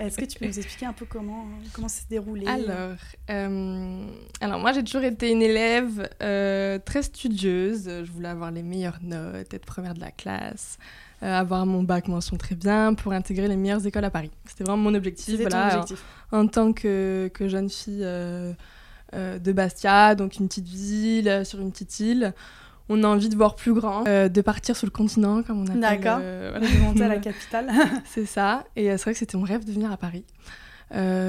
est-ce 0.01 0.17
que 0.17 0.25
tu 0.25 0.37
peux 0.37 0.45
nous 0.45 0.59
expliquer 0.59 0.85
un 0.85 0.93
peu 0.93 1.05
comment, 1.05 1.47
comment 1.73 1.87
s'est 1.87 2.05
déroulé? 2.07 2.45
Alors, 2.45 2.97
alors, 3.27 4.59
moi 4.59 4.71
j'ai 4.73 4.83
toujours 4.83 5.03
été 5.03 5.31
une 5.31 5.41
élève 5.41 6.07
très 6.85 7.01
studieuse. 7.01 7.89
Je 8.03 8.11
voulais 8.11 8.29
avoir 8.29 8.51
les 8.51 8.61
meilleures 8.61 8.99
notes, 9.01 9.51
être 9.51 9.65
première 9.65 9.95
de 9.95 10.01
la 10.01 10.11
classe. 10.11 10.77
Euh, 11.21 11.37
avoir 11.37 11.65
mon 11.65 11.83
bac 11.83 12.07
mention 12.07 12.37
très 12.37 12.55
bien 12.55 12.93
pour 12.93 13.11
intégrer 13.11 13.49
les 13.49 13.57
meilleures 13.57 13.85
écoles 13.85 14.05
à 14.05 14.09
Paris. 14.09 14.31
C'était 14.45 14.63
vraiment 14.63 14.83
mon 14.83 14.93
objectif. 14.93 15.39
Voilà, 15.41 15.83
En, 16.31 16.47
tant 16.47 16.71
que, 16.71 17.29
que 17.33 17.49
jeune 17.49 17.69
fille 17.69 18.03
euh, 18.03 18.53
euh, 19.13 19.37
de 19.37 19.51
Bastia, 19.51 20.15
donc 20.15 20.37
une 20.37 20.47
petite 20.47 20.67
ville 20.67 21.41
sur 21.43 21.59
une 21.59 21.71
petite 21.71 21.99
île, 21.99 22.33
on 22.87 23.03
a 23.03 23.07
envie 23.07 23.27
de 23.27 23.35
voir 23.35 23.55
plus 23.55 23.73
grand, 23.73 24.03
de 24.03 24.41
partir 24.41 24.77
sur 24.77 24.87
le 24.87 24.91
continent, 24.91 25.43
comme 25.43 25.59
on 25.59 25.67
appelle. 25.67 25.79
D'accord. 25.81 26.19
de 26.19 26.83
monter 26.83 27.03
à 27.03 27.09
la 27.09 27.17
capitale. 27.19 27.69
c'est 28.05 28.25
ça. 28.25 28.63
Et 28.77 28.85
c'est 28.85 29.03
vrai 29.03 29.11
que 29.11 29.19
c'était 29.19 29.37
mon 29.37 29.43
rêve 29.43 29.65
de 29.65 29.71
venir 29.73 29.91
à 29.91 29.97
Paris. 29.97 30.23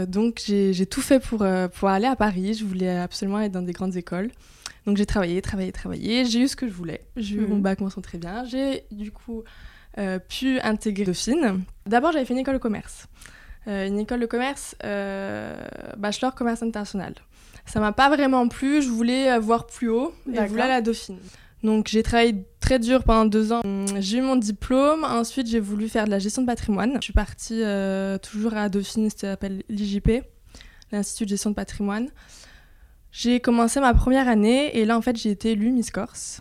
donc 0.07 0.41
j'ai 0.47 0.87
tout 0.87 1.03
fait 1.03 1.19
pour, 1.19 1.45
pour 1.75 1.89
aller 1.89 2.07
à 2.07 2.15
Paris. 2.15 2.55
Je 2.55 2.65
voulais 2.65 2.97
absolument 2.97 3.41
être 3.41 3.53
dans 3.53 3.63
des 3.63 3.73
grandes 3.73 3.97
écoles. 3.97 4.31
Donc 4.87 4.97
j'ai 4.97 5.07
travaillé, 5.07 5.43
travaillé, 5.43 5.73
travaillé. 5.73 6.25
J'ai 6.25 6.41
eu 6.41 6.49
ce 6.49 6.57
que 6.57 6.69
je 6.69 6.73
voulais. 6.73 7.05
J'ai 7.17 7.37
eu 7.37 7.41
mon 7.41 7.57
mhm. 7.57 7.63
bac 7.63 7.81
mention 7.81 8.01
très 8.01 8.19
bien. 8.19 8.45
J'ai 8.45 8.85
du 8.91 9.13
coup 9.13 9.41
euh, 9.41 9.45
pu 10.29 10.61
intégrer 10.61 11.05
Dauphine. 11.05 11.63
D'abord, 11.87 12.13
j'avais 12.13 12.25
fait 12.25 12.35
une 12.35 12.41
école 12.41 12.55
de 12.55 12.59
commerce. 12.61 13.07
Euh, 13.69 13.87
une 13.87 13.99
école 13.99 14.21
de 14.21 14.27
commerce, 14.27 14.75
euh, 14.85 15.55
bachelor 15.99 16.35
commerce 16.35 16.63
international. 16.63 17.15
Ça 17.67 17.79
m'a 17.79 17.93
pas 17.93 18.09
vraiment 18.09 18.49
plu, 18.49 18.81
je 18.81 18.89
voulais 18.89 19.39
voir 19.39 19.67
plus 19.67 19.91
haut 19.91 20.15
et 20.33 20.35
je 20.35 20.47
voulais 20.47 20.67
la 20.67 20.81
Dauphine. 20.81 21.19
Donc 21.63 21.89
j'ai 21.89 22.03
travaillé 22.03 22.47
très 22.61 22.79
dur 22.79 23.05
pendant 23.05 23.27
deux 23.27 23.53
ans. 23.53 23.61
J'ai 23.99 24.19
eu 24.19 24.23
mon 24.23 24.37
diplôme, 24.37 25.05
ensuite 25.05 25.47
j'ai 25.47 25.61
voulu 25.61 25.89
faire 25.89 26.07
de 26.07 26.11
la 26.11 26.19
gestion 26.19 26.41
de 26.41 26.47
patrimoine. 26.47 26.95
Je 26.97 27.05
suis 27.05 27.13
partie 27.13 27.63
toujours 28.23 28.57
à 28.57 28.71
Dauphine, 28.71 29.11
ça 29.11 29.33
s'appelle 29.33 29.63
l'IJP, 29.69 30.23
l'Institut 30.91 31.25
de 31.27 31.31
gestion 31.31 31.51
de 31.51 31.55
patrimoine. 31.55 32.09
J'ai 33.13 33.41
commencé 33.41 33.79
ma 33.79 33.93
première 33.93 34.27
année 34.27 34.77
et 34.77 34.87
là 34.87 34.97
en 34.97 35.03
fait 35.03 35.17
j'ai 35.17 35.31
été 35.31 35.51
élue 35.51 35.71
Miss 35.71 35.91
Corse. 35.91 36.41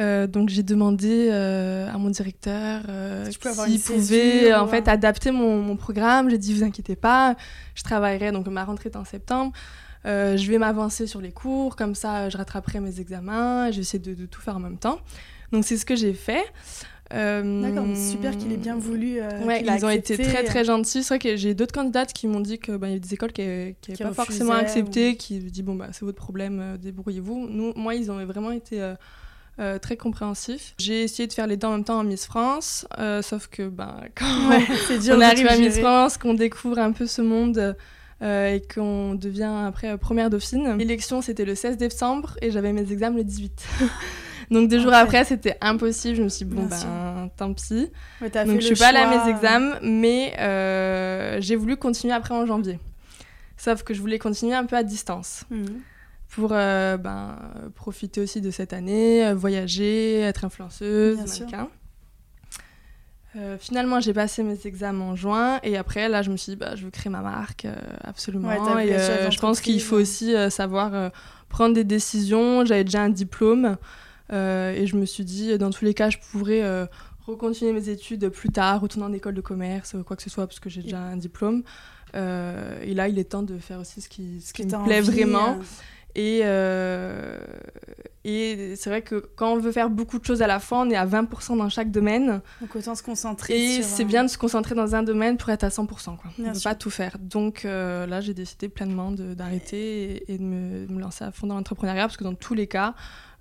Euh, 0.00 0.26
donc 0.26 0.48
j'ai 0.48 0.62
demandé 0.62 1.28
euh, 1.30 1.92
à 1.92 1.98
mon 1.98 2.08
directeur 2.08 2.82
euh, 2.88 3.28
s'il 3.30 3.80
pouvait 3.80 4.54
en 4.54 4.66
fait 4.66 4.88
adapter 4.88 5.30
mon, 5.30 5.60
mon 5.60 5.76
programme. 5.76 6.30
J'ai 6.30 6.38
dit 6.38 6.54
vous 6.54 6.64
inquiétez 6.64 6.96
pas, 6.96 7.36
je 7.74 7.82
travaillerai 7.82 8.32
donc 8.32 8.46
ma 8.48 8.64
rentrée 8.64 8.88
est 8.88 8.96
en 8.96 9.04
septembre. 9.04 9.52
je 10.04 10.50
vais 10.50 10.58
m'avancer 10.58 11.06
sur 11.06 11.20
les 11.20 11.32
cours, 11.32 11.76
comme 11.76 11.94
ça 11.94 12.30
je 12.30 12.38
rattraperai 12.38 12.80
mes 12.80 13.00
examens, 13.00 13.70
je 13.70 13.76
vais 13.76 13.82
essayer 13.82 13.98
de, 13.98 14.14
de, 14.14 14.26
tout 14.26 14.40
faire 14.40 14.56
en 14.56 14.60
même 14.60 14.78
temps. 14.78 15.00
Donc 15.52 15.64
c'est 15.64 15.76
ce 15.76 15.84
que 15.84 15.96
j'ai 15.96 16.14
fait. 16.14 16.44
D'accord, 17.10 17.86
super 17.96 18.38
qu'il 18.38 18.52
ait 18.52 18.56
bien 18.56 18.76
voulu. 18.76 19.20
ouais, 19.44 19.64
ils 19.66 19.84
ont 19.84 19.90
été 19.90 20.16
très 20.16 20.44
très 20.44 20.64
gentils. 20.64 21.02
C'est 21.02 21.14
vrai 21.14 21.18
que 21.18 21.36
j'ai 21.36 21.54
d'autres 21.54 21.74
candidates 21.74 22.12
qui 22.14 22.26
m'ont 22.26 22.40
dit 22.40 22.58
qu'il 22.58 22.76
bah, 22.76 22.86
y 22.86 22.92
avait 22.92 23.00
des 23.00 23.12
écoles 23.12 23.32
qui 23.32 23.42
n'avaient 23.42 23.74
pas 23.98 24.14
forcément 24.14 24.54
accepté, 24.54 25.16
qui 25.16 25.40
dit 25.40 25.62
bon 25.62 25.74
bah 25.74 25.88
c'est 25.92 26.06
votre 26.06 26.16
problème, 26.16 26.78
débrouillez-vous. 26.80 27.48
Nous, 27.50 27.74
moi 27.76 27.94
ils 27.96 28.10
ont 28.10 28.24
vraiment 28.24 28.52
été 28.52 28.80
euh, 29.60 29.78
très 29.78 29.96
compréhensif. 29.96 30.74
J'ai 30.78 31.02
essayé 31.02 31.26
de 31.26 31.32
faire 31.34 31.46
les 31.46 31.58
deux 31.58 31.66
en 31.66 31.72
même 31.72 31.84
temps 31.84 31.98
en 31.98 32.04
Miss 32.04 32.24
France, 32.24 32.86
euh, 32.98 33.20
sauf 33.20 33.48
que 33.48 33.68
ben, 33.68 33.94
quand 34.14 34.26
on 34.26 35.20
arrive 35.20 35.46
à 35.48 35.56
Miss 35.58 35.78
France, 35.78 36.16
qu'on 36.16 36.32
découvre 36.32 36.78
un 36.78 36.92
peu 36.92 37.06
ce 37.06 37.20
monde 37.20 37.76
euh, 38.22 38.54
et 38.54 38.62
qu'on 38.62 39.14
devient 39.14 39.52
après 39.66 39.98
première 39.98 40.30
dauphine. 40.30 40.76
L'élection, 40.78 41.20
c'était 41.20 41.44
le 41.44 41.54
16 41.54 41.76
décembre 41.76 42.36
et 42.40 42.50
j'avais 42.50 42.72
mes 42.72 42.90
examens 42.90 43.18
le 43.18 43.24
18. 43.24 43.66
Donc 44.50 44.70
deux 44.70 44.80
jours 44.80 44.94
après, 44.94 45.24
c'était 45.24 45.58
impossible. 45.60 46.16
Je 46.16 46.22
me 46.22 46.28
suis 46.28 46.46
dit, 46.46 46.54
bon, 46.54 46.62
ben, 46.62 46.76
ben 46.78 47.30
tant 47.36 47.52
pis. 47.52 47.90
Donc 48.20 48.60
je 48.60 48.66
suis 48.66 48.74
pas 48.74 48.88
allée 48.88 48.98
à 48.98 49.24
mes 49.24 49.30
examens, 49.30 49.78
mais 49.82 51.38
j'ai 51.42 51.56
voulu 51.56 51.76
continuer 51.76 52.14
après 52.14 52.34
en 52.34 52.46
janvier. 52.46 52.78
Sauf 53.58 53.82
que 53.82 53.92
je 53.92 54.00
voulais 54.00 54.18
continuer 54.18 54.54
un 54.54 54.64
peu 54.64 54.76
à 54.76 54.82
distance. 54.82 55.44
Mhm. 55.50 55.82
Pour 56.30 56.50
ben, 56.50 57.36
profiter 57.74 58.20
aussi 58.20 58.40
de 58.40 58.50
cette 58.50 58.72
année, 58.72 59.34
voyager, 59.34 60.20
être 60.20 60.44
influenceuse, 60.44 61.18
mannequin. 61.18 61.68
Euh, 63.36 63.56
finalement, 63.58 64.00
j'ai 64.00 64.12
passé 64.12 64.42
mes 64.42 64.58
examens 64.66 65.04
en 65.04 65.16
juin 65.16 65.60
et 65.62 65.76
après, 65.76 66.08
là, 66.08 66.22
je 66.22 66.30
me 66.30 66.36
suis 66.36 66.52
dit, 66.52 66.56
bah, 66.56 66.74
je 66.74 66.84
veux 66.84 66.90
créer 66.90 67.10
ma 67.10 67.20
marque, 67.20 67.64
euh, 67.64 67.76
absolument. 68.02 68.50
et 68.78 68.92
euh, 68.92 69.30
je 69.30 69.38
pense 69.38 69.60
qu'il 69.60 69.80
faut 69.80 69.96
aussi 69.96 70.34
savoir 70.50 71.12
prendre 71.48 71.74
des 71.74 71.84
décisions. 71.84 72.64
J'avais 72.64 72.84
déjà 72.84 73.02
un 73.02 73.08
diplôme 73.08 73.76
et 74.30 74.84
je 74.86 74.96
me 74.96 75.04
suis 75.04 75.24
dit, 75.24 75.56
dans 75.58 75.70
tous 75.70 75.84
les 75.84 75.94
cas, 75.94 76.10
je 76.10 76.18
pourrais 76.32 76.88
recontinuer 77.26 77.72
mes 77.72 77.88
études 77.88 78.28
plus 78.30 78.50
tard, 78.50 78.80
retourner 78.80 79.06
en 79.06 79.12
école 79.12 79.34
de 79.34 79.40
commerce, 79.40 79.94
quoi 80.04 80.16
que 80.16 80.22
ce 80.22 80.30
soit, 80.30 80.46
parce 80.46 80.58
que 80.58 80.68
j'ai 80.68 80.82
déjà 80.82 80.98
un 80.98 81.16
diplôme. 81.16 81.62
et 82.14 82.94
là, 82.94 83.08
il 83.08 83.18
est 83.18 83.30
temps 83.30 83.44
de 83.44 83.58
faire 83.58 83.78
aussi 83.78 84.00
ce 84.00 84.08
qui, 84.08 84.40
ce 84.40 84.52
qui 84.52 84.66
me 84.66 84.84
plaît 84.84 85.00
vraiment. 85.00 85.58
Et, 86.14 86.40
euh, 86.42 87.38
et 88.24 88.74
c'est 88.76 88.90
vrai 88.90 89.02
que 89.02 89.30
quand 89.36 89.52
on 89.52 89.58
veut 89.58 89.72
faire 89.72 89.88
beaucoup 89.88 90.18
de 90.18 90.24
choses 90.24 90.42
à 90.42 90.46
la 90.46 90.58
fois, 90.58 90.80
on 90.80 90.90
est 90.90 90.96
à 90.96 91.06
20% 91.06 91.56
dans 91.56 91.68
chaque 91.68 91.90
domaine. 91.90 92.40
Donc 92.60 92.76
autant 92.76 92.94
se 92.94 93.02
concentrer. 93.02 93.78
Et 93.78 93.82
c'est 93.82 94.04
bien 94.04 94.24
de 94.24 94.28
se 94.28 94.36
concentrer 94.36 94.74
dans 94.74 94.94
un 94.94 95.02
domaine 95.02 95.36
pour 95.36 95.50
être 95.50 95.64
à 95.64 95.68
100%. 95.68 95.86
Quoi. 95.86 96.18
on 96.38 96.42
ne 96.42 96.52
peut 96.52 96.58
pas 96.62 96.74
tout 96.74 96.90
faire. 96.90 97.16
Donc 97.18 97.64
euh, 97.64 98.06
là, 98.06 98.20
j'ai 98.20 98.34
décidé 98.34 98.68
pleinement 98.68 99.12
d'arrêter 99.12 100.24
et, 100.30 100.38
de 100.38 100.42
me, 100.42 100.86
me, 100.86 101.00
lancer 101.00 101.24
à 101.24 101.32
fond 101.32 101.46
dans 101.46 101.54
l'entrepreneuriat 101.54 102.02
parce 102.02 102.16
que 102.16 102.24
dans 102.24 102.34
tous 102.34 102.54
les 102.54 102.66
cas, 102.66 102.94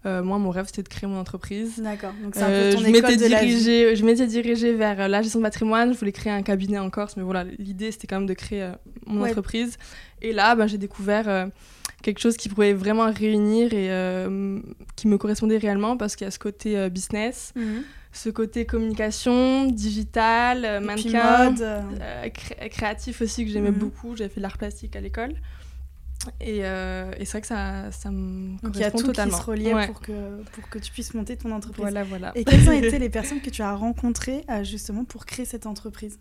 euh, 0.06 0.24
moi, 0.24 0.38
mon 0.38 0.50
rêve, 0.50 0.68
c'était 0.68 0.84
de 0.84 0.88
créer 0.88 1.10
mon 1.10 1.20
entreprise. 1.20 1.82
D'accord. 1.82 2.14
Donc, 2.24 2.36
c'est 2.36 2.44
un 2.44 2.72
peu 2.72 2.78
ton 2.78 2.86
je 2.86 2.90
m'étais 2.90 3.18
dirigée, 3.18 3.96
Je 3.98 4.06
m'étais 4.06 4.28
dirigée 4.28 4.74
vers 4.74 5.10
la 5.10 5.22
gestion 5.22 5.40
de 5.42 5.44
patrimoine. 5.44 5.92
Je 5.92 6.00
voulais 6.00 6.14
créer 6.14 6.32
un 6.32 6.42
cabinet 6.42 6.80
en 6.80 6.90
Corse, 6.90 7.18
mais 7.18 7.24
voilà, 7.24 7.44
l'idée, 7.44 7.92
c'était 7.92 8.08
quand 8.08 8.20
même 8.20 8.26
de 8.26 8.34
créer 8.34 8.72
mon 9.06 9.26
entreprise. 9.26 9.78
Et 10.22 10.32
là, 10.32 10.56
ben, 10.56 10.68
j'ai 10.68 10.78
découvert 10.78 11.50
quelque 12.02 12.20
chose 12.20 12.38
qui 12.38 12.50
pouvait 12.50 12.74
vraiment 12.74 13.12
réunir 13.12 13.74
et 13.74 13.92
euh, 13.92 14.60
qui 14.96 15.08
me 15.08 15.18
correspondait 15.18 15.58
réellement 15.58 15.98
parce 15.98 16.16
qu'il 16.16 16.26
y 16.26 16.28
a 16.28 16.32
ce 16.32 16.40
côté 16.40 16.78
euh, 16.78 16.90
business, 16.90 17.54
mhm. 17.56 17.84
ce 18.12 18.30
côté 18.30 18.66
communication, 18.66 19.66
digital, 19.66 20.66
euh, 20.66 20.80
mannequin, 20.80 21.54
créatif 22.70 23.22
aussi 23.22 23.46
que 23.46 23.52
j'aimais 23.52 23.72
mhm. 23.72 23.80
beaucoup. 23.80 24.16
J'avais 24.16 24.30
fait 24.30 24.40
de 24.40 24.44
l'art 24.44 24.58
plastique 24.58 24.96
à 24.96 25.02
l'école. 25.02 25.36
Et, 26.42 26.58
et 26.58 27.26
c'est 27.26 27.32
vrai 27.32 27.42
que 27.42 27.48
ça, 27.48 27.94
ça 27.94 28.12
me 28.12 28.62
Donc 28.62 28.76
il 28.76 28.82
y 28.82 28.84
a 28.84 28.92
tout 28.92 29.04
totalement. 29.04 29.38
qui 29.38 29.42
se 29.42 29.50
reliait 29.50 29.88
pour, 29.88 30.02
que, 30.02 30.44
pour 30.52 30.70
que 30.70 30.78
tu 30.78 30.92
puisses 30.92 31.14
monter 31.14 31.38
ton 31.38 31.50
entreprise. 31.54 31.82
Voilà, 31.82 32.04
voilà. 32.04 32.34
Et 32.36 32.44
quelles 32.44 32.68
ont 32.68 32.72
été 32.84 33.00
les 33.00 33.10
personnes 33.10 33.40
que 33.40 33.50
tu 33.50 33.62
as 33.62 33.74
rencontrées 33.74 34.44
justement 34.64 35.06
pour 35.06 35.26
créer 35.26 35.46
cette 35.46 35.66
entreprise? 35.66 36.20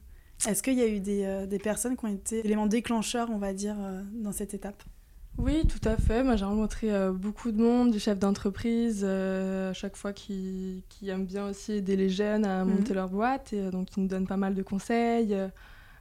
Est-ce 0.48 0.62
qu'il 0.62 0.74
y 0.74 0.82
a 0.82 0.86
eu 0.86 1.00
des, 1.00 1.46
des, 1.48 1.58
personnes 1.58 1.96
qui 1.96 2.04
ont 2.04 2.14
été 2.14 2.46
éléments 2.46 2.68
déclencheurs, 2.68 3.28
on 3.32 3.38
va 3.38 3.52
dire, 3.52 3.74
dans 4.12 4.30
cette 4.30 4.54
étape? 4.54 4.84
Oui, 5.38 5.62
tout 5.68 5.88
à 5.88 5.96
fait. 5.96 6.24
Moi, 6.24 6.34
j'ai 6.34 6.44
rencontré 6.44 6.92
euh, 6.92 7.12
beaucoup 7.12 7.52
de 7.52 7.62
monde, 7.62 7.92
des 7.92 8.00
chefs 8.00 8.18
d'entreprise, 8.18 9.02
euh, 9.04 9.70
à 9.70 9.72
chaque 9.72 9.96
fois 9.96 10.12
qui, 10.12 10.82
qui, 10.88 11.08
aiment 11.08 11.26
bien 11.26 11.48
aussi 11.48 11.74
aider 11.74 11.96
les 11.96 12.08
jeunes 12.08 12.44
à 12.44 12.64
mhm. 12.64 12.74
monter 12.74 12.92
leur 12.92 13.08
boîte, 13.08 13.52
et 13.52 13.60
euh, 13.60 13.70
donc 13.70 13.96
ils 13.96 14.02
nous 14.02 14.08
donnent 14.08 14.26
pas 14.26 14.36
mal 14.36 14.54
de 14.54 14.62
conseils. 14.62 15.36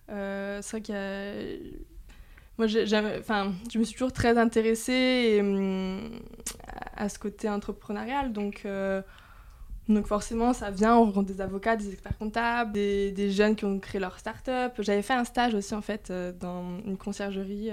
c'est 0.07 0.71
vrai 0.71 0.81
qu'il 0.81 0.95
y 0.95 0.97
a... 0.97 1.33
Moi, 2.57 2.65
enfin, 3.19 3.53
je 3.71 3.77
me 3.77 3.83
suis 3.83 3.93
toujours 3.93 4.11
très 4.11 4.35
intéressée 4.39 5.37
hum, 5.39 6.19
à 6.95 7.07
ce 7.07 7.19
côté 7.19 7.49
entrepreneurial, 7.49 8.33
donc... 8.33 8.65
Donc 9.89 10.05
forcément, 10.05 10.51
ça 10.51 10.69
vient, 10.69 10.97
on 10.97 11.05
rencontre 11.05 11.27
des 11.27 11.39
avocats, 11.39 11.77
des 11.77 11.93
experts 11.93 12.17
comptables, 12.17 12.73
des, 12.73 13.13
des 13.13 13.31
jeunes 13.31 13.55
qui 13.55 13.63
ont 13.63 13.79
créé 13.79 14.01
leur 14.01 14.19
start-up. 14.19 14.73
J'avais 14.79 15.01
fait 15.01 15.13
un 15.13 15.23
stage 15.23 15.55
aussi 15.55 15.73
en 15.75 15.81
fait 15.81 16.11
dans 16.41 16.81
une 16.85 16.97
conciergerie 16.97 17.71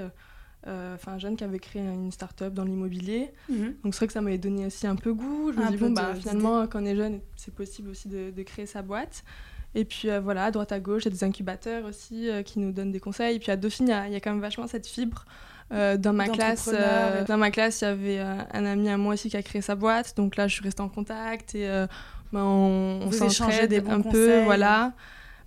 enfin 0.67 1.13
un 1.13 1.19
jeune 1.19 1.37
qui 1.37 1.45
avait 1.45 1.59
créé 1.59 1.83
une 1.83 2.11
start-up 2.13 2.55
dans 2.55 2.65
l'immobilier. 2.65 3.31
Mhm. 3.49 3.75
Donc 3.83 3.95
c'est 3.95 3.99
vrai 3.99 4.07
que 4.07 4.13
ça 4.13 4.21
m'avait 4.21 4.39
donné 4.39 4.67
aussi 4.67 4.87
un 4.87 4.97
peu 4.97 5.13
goût. 5.13 5.53
Je 5.53 5.61
me 5.61 5.71
dis, 5.71 5.77
bon, 5.77 5.91
bah, 5.91 6.15
finalement, 6.15 6.67
quand 6.67 6.83
on 6.83 6.87
est 6.87 6.97
jeune, 6.97 7.21
c'est 7.37 7.55
possible 7.55 7.91
aussi 7.91 8.09
de, 8.09 8.43
créer 8.43 8.67
sa 8.67 8.83
boîte. 8.83 9.25
Et 9.75 9.85
puis 9.85 10.09
euh, 10.09 10.21
voilà, 10.21 10.45
à 10.45 10.51
droite 10.51 10.71
à 10.71 10.79
gauche, 10.79 11.03
il 11.03 11.07
y 11.07 11.09
a 11.09 11.11
des 11.11 11.25
incubateurs 11.25 11.85
aussi 11.85 12.29
euh, 12.29 12.43
qui 12.43 12.61
nous 12.61 12.71
donnent 12.73 12.93
des 12.93 13.01
conseils. 13.01 13.37
Et 13.37 13.39
puis 13.39 13.51
à 13.51 13.57
Dauphine, 13.57 13.89
il 14.07 14.13
y, 14.13 14.17
a 14.17 14.21
quand 14.21 14.31
même 14.31 14.41
vachement 14.41 14.67
cette 14.67 14.87
fibre. 14.87 15.25
dans, 15.71 16.13
ma 16.13 16.29
classe, 16.29 16.71
dans 17.27 17.39
ma 17.39 17.51
classe, 17.51 17.81
il 17.81 17.85
y 17.85 17.89
avait 17.89 18.19
un 18.21 18.65
ami 18.65 18.89
à 18.89 18.97
moi 18.97 19.15
aussi 19.15 19.31
qui 19.31 19.37
a 19.37 19.43
créé 19.43 19.63
sa 19.63 19.75
boîte. 19.75 20.17
Donc 20.17 20.37
là, 20.37 20.47
je 20.47 20.55
suis 20.55 20.63
restée 20.63 20.83
en 20.83 20.89
contact 20.89 21.55
et 21.55 21.67
ben, 22.33 22.43
on, 22.43 23.01
on 23.07 23.13
s'entraide 23.13 23.83
un 23.89 24.01
peu. 24.01 24.43
Voilà. 24.45 24.93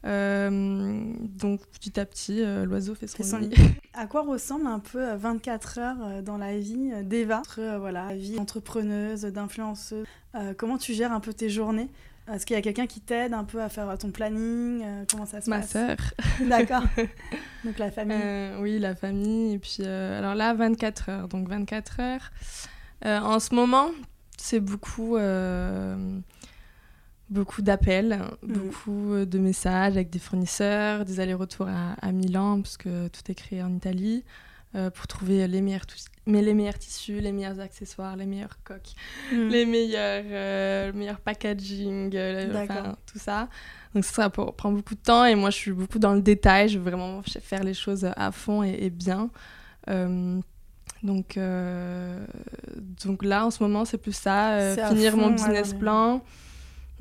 Euh, 0.05 1.13
donc 1.19 1.65
petit 1.67 1.99
à 1.99 2.05
petit, 2.05 2.41
euh, 2.41 2.65
l'oiseau 2.65 2.95
fait 2.95 3.07
son, 3.07 3.39
nid. 3.39 3.53
À 3.93 4.05
quoi 4.05 4.21
ressemble 4.21 4.67
un 4.67 4.79
peu 4.79 5.03
24 5.15 5.77
euh, 5.77 5.81
heures 5.81 6.23
dans 6.23 6.37
la 6.37 6.57
vie 6.57 6.91
d'Eva? 7.03 7.39
Entre 7.39 7.77
voilà, 7.79 8.13
vie 8.13 8.37
entrepreneuse, 8.39 9.21
d'influenceuse, 9.21 10.05
comment 10.57 10.77
tu 10.77 10.93
gères 10.93 11.11
un 11.11 11.19
peu 11.19 11.33
tes 11.33 11.49
journées? 11.49 11.89
Est-ce 12.31 12.45
qu'il 12.45 12.55
y 12.55 12.59
a 12.59 12.61
quelqu'un 12.61 12.87
qui 12.87 12.99
t'aide 12.99 13.33
un 13.33 13.45
peu 13.45 13.61
à 13.61 13.69
faire 13.69 13.97
ton 13.97 14.11
planning 14.11 14.83
Comment 15.09 15.25
ça 15.25 15.39
se 15.39 15.49
Ma 15.49 15.59
passe? 15.59 15.75
Ma 15.75 15.87
sœur. 15.87 15.97
D'accord. 16.47 16.83
donc 17.63 17.79
la 17.79 17.89
famille. 17.89 18.17
oui, 18.59 18.79
la 18.79 18.95
famille. 18.95 19.53
Et 19.53 19.59
puis 19.59 19.83
alors 19.83 20.35
là, 20.35 20.53
24 20.53 21.09
heures. 21.09 21.27
Donc 21.29 21.47
24 21.47 21.99
heures. 22.01 22.31
en 23.03 23.39
ce 23.39 23.55
moment, 23.55 23.91
c'est 24.37 24.59
beaucoup 24.59 25.17
beaucoup 27.29 27.61
d'appels, 27.61 28.19
mm. 28.41 28.53
beaucoup 28.53 29.13
euh, 29.13 29.25
de 29.25 29.39
messages 29.39 29.93
avec 29.93 30.09
des 30.09 30.19
fournisseurs, 30.19 31.05
des 31.05 31.19
allers-retours 31.19 31.67
à, 31.67 32.11
Milan, 32.11 32.61
parce 32.61 32.77
que 32.77 33.07
tout 33.09 33.21
est 33.29 33.35
créé 33.35 33.61
en 33.61 33.73
Italie, 33.73 34.23
euh, 34.75 34.89
pour 34.89 35.07
trouver 35.07 35.47
les 35.47 35.61
meilleurs, 35.61 35.85
mais 36.25 36.41
les 36.41 36.53
meilleurs 36.53 36.77
tissus, 36.77 37.19
les 37.19 37.31
meilleurs 37.31 37.59
accessoires, 37.59 38.15
les 38.15 38.25
meilleures 38.25 38.57
coques, 38.63 38.93
mm. 39.33 39.47
les 39.47 39.65
meilleurs, 39.65 40.23
euh, 40.27 40.87
le 40.87 40.93
meilleur 40.93 41.19
packaging, 41.19 42.17
enfin, 42.55 42.95
tout 43.11 43.19
ça. 43.19 43.49
Donc 43.93 44.05
ça, 44.05 44.29
prend 44.29 44.71
beaucoup 44.71 44.95
de 44.95 44.99
temps 44.99 45.25
et 45.25 45.33
moi 45.33 45.49
je 45.49 45.55
suis 45.55 45.71
beaucoup 45.71 45.97
dans 45.97 46.13
le 46.13 46.21
détail, 46.21 46.69
je 46.69 46.77
veux 46.77 46.89
vraiment 46.89 47.21
faire 47.23 47.63
les 47.63 47.73
choses 47.73 48.07
à 48.15 48.31
fond 48.31 48.61
et, 48.61 48.89
bien. 48.89 49.29
donc, 49.87 51.39
donc 53.05 53.23
là, 53.23 53.45
en 53.45 53.51
ce 53.51 53.63
moment, 53.63 53.85
c'est 53.85 53.97
plus 53.97 54.15
ça, 54.15 54.75
finir 54.89 55.17
mon 55.17 55.31
business 55.31 55.73
plan. 55.73 56.21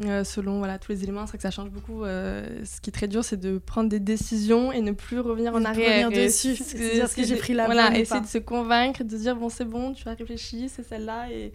Euh, 0.04 0.24
selon 0.24 0.58
voilà, 0.58 0.78
tous 0.78 0.92
les 0.92 1.04
éléments. 1.04 1.24
C'est 1.24 1.30
vrai 1.30 1.38
que 1.38 1.42
ça 1.42 1.50
change 1.50 1.70
beaucoup. 1.70 2.04
Euh, 2.04 2.62
ce 2.66 2.82
qui 2.82 2.90
est 2.90 2.92
très 2.92 3.08
dur, 3.08 3.24
c'est 3.24 3.38
de 3.38 3.56
prendre 3.56 3.88
des 3.88 3.98
décisions 3.98 4.70
et 4.70 4.82
ne 4.82 4.92
plus 4.92 5.20
revenir 5.20 5.54
en 5.54 5.64
arrière. 5.64 6.08
Revenir 6.08 6.24
dessus, 6.24 6.54
c'est 6.54 6.94
dire 6.94 7.08
ce 7.08 7.16
que 7.16 7.24
j'ai 7.24 7.36
pris 7.36 7.54
la 7.54 7.64
Voilà, 7.64 7.98
essayer 7.98 8.20
de 8.20 8.26
se 8.26 8.36
convaincre, 8.36 9.04
de 9.04 9.16
dire 9.16 9.36
bon, 9.36 9.48
c'est 9.48 9.64
bon, 9.64 9.94
tu 9.94 10.06
as 10.06 10.12
réfléchi, 10.12 10.68
c'est 10.68 10.82
celle-là, 10.82 11.32
et, 11.32 11.50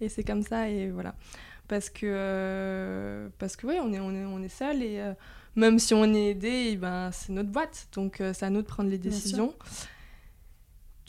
et 0.00 0.08
c'est 0.08 0.24
comme 0.24 0.42
ça, 0.42 0.70
et 0.70 0.88
voilà. 0.88 1.14
Parce 1.68 1.90
que, 1.90 2.06
euh, 2.06 3.28
parce 3.38 3.56
que 3.56 3.66
oui, 3.66 3.74
on 3.82 3.92
est, 3.92 4.00
on 4.00 4.12
est, 4.12 4.24
on 4.24 4.42
est 4.42 4.48
seul, 4.48 4.82
et 4.82 5.12
même 5.54 5.78
si 5.78 5.92
on 5.92 6.04
est 6.14 6.30
aidé, 6.30 6.70
eh 6.72 6.76
ben, 6.76 7.10
c'est 7.12 7.32
notre 7.32 7.50
boîte, 7.50 7.88
donc 7.94 8.22
c'est 8.32 8.44
à 8.44 8.48
nous 8.48 8.62
de 8.62 8.66
prendre 8.66 8.88
les 8.88 8.96
décisions. 8.98 9.54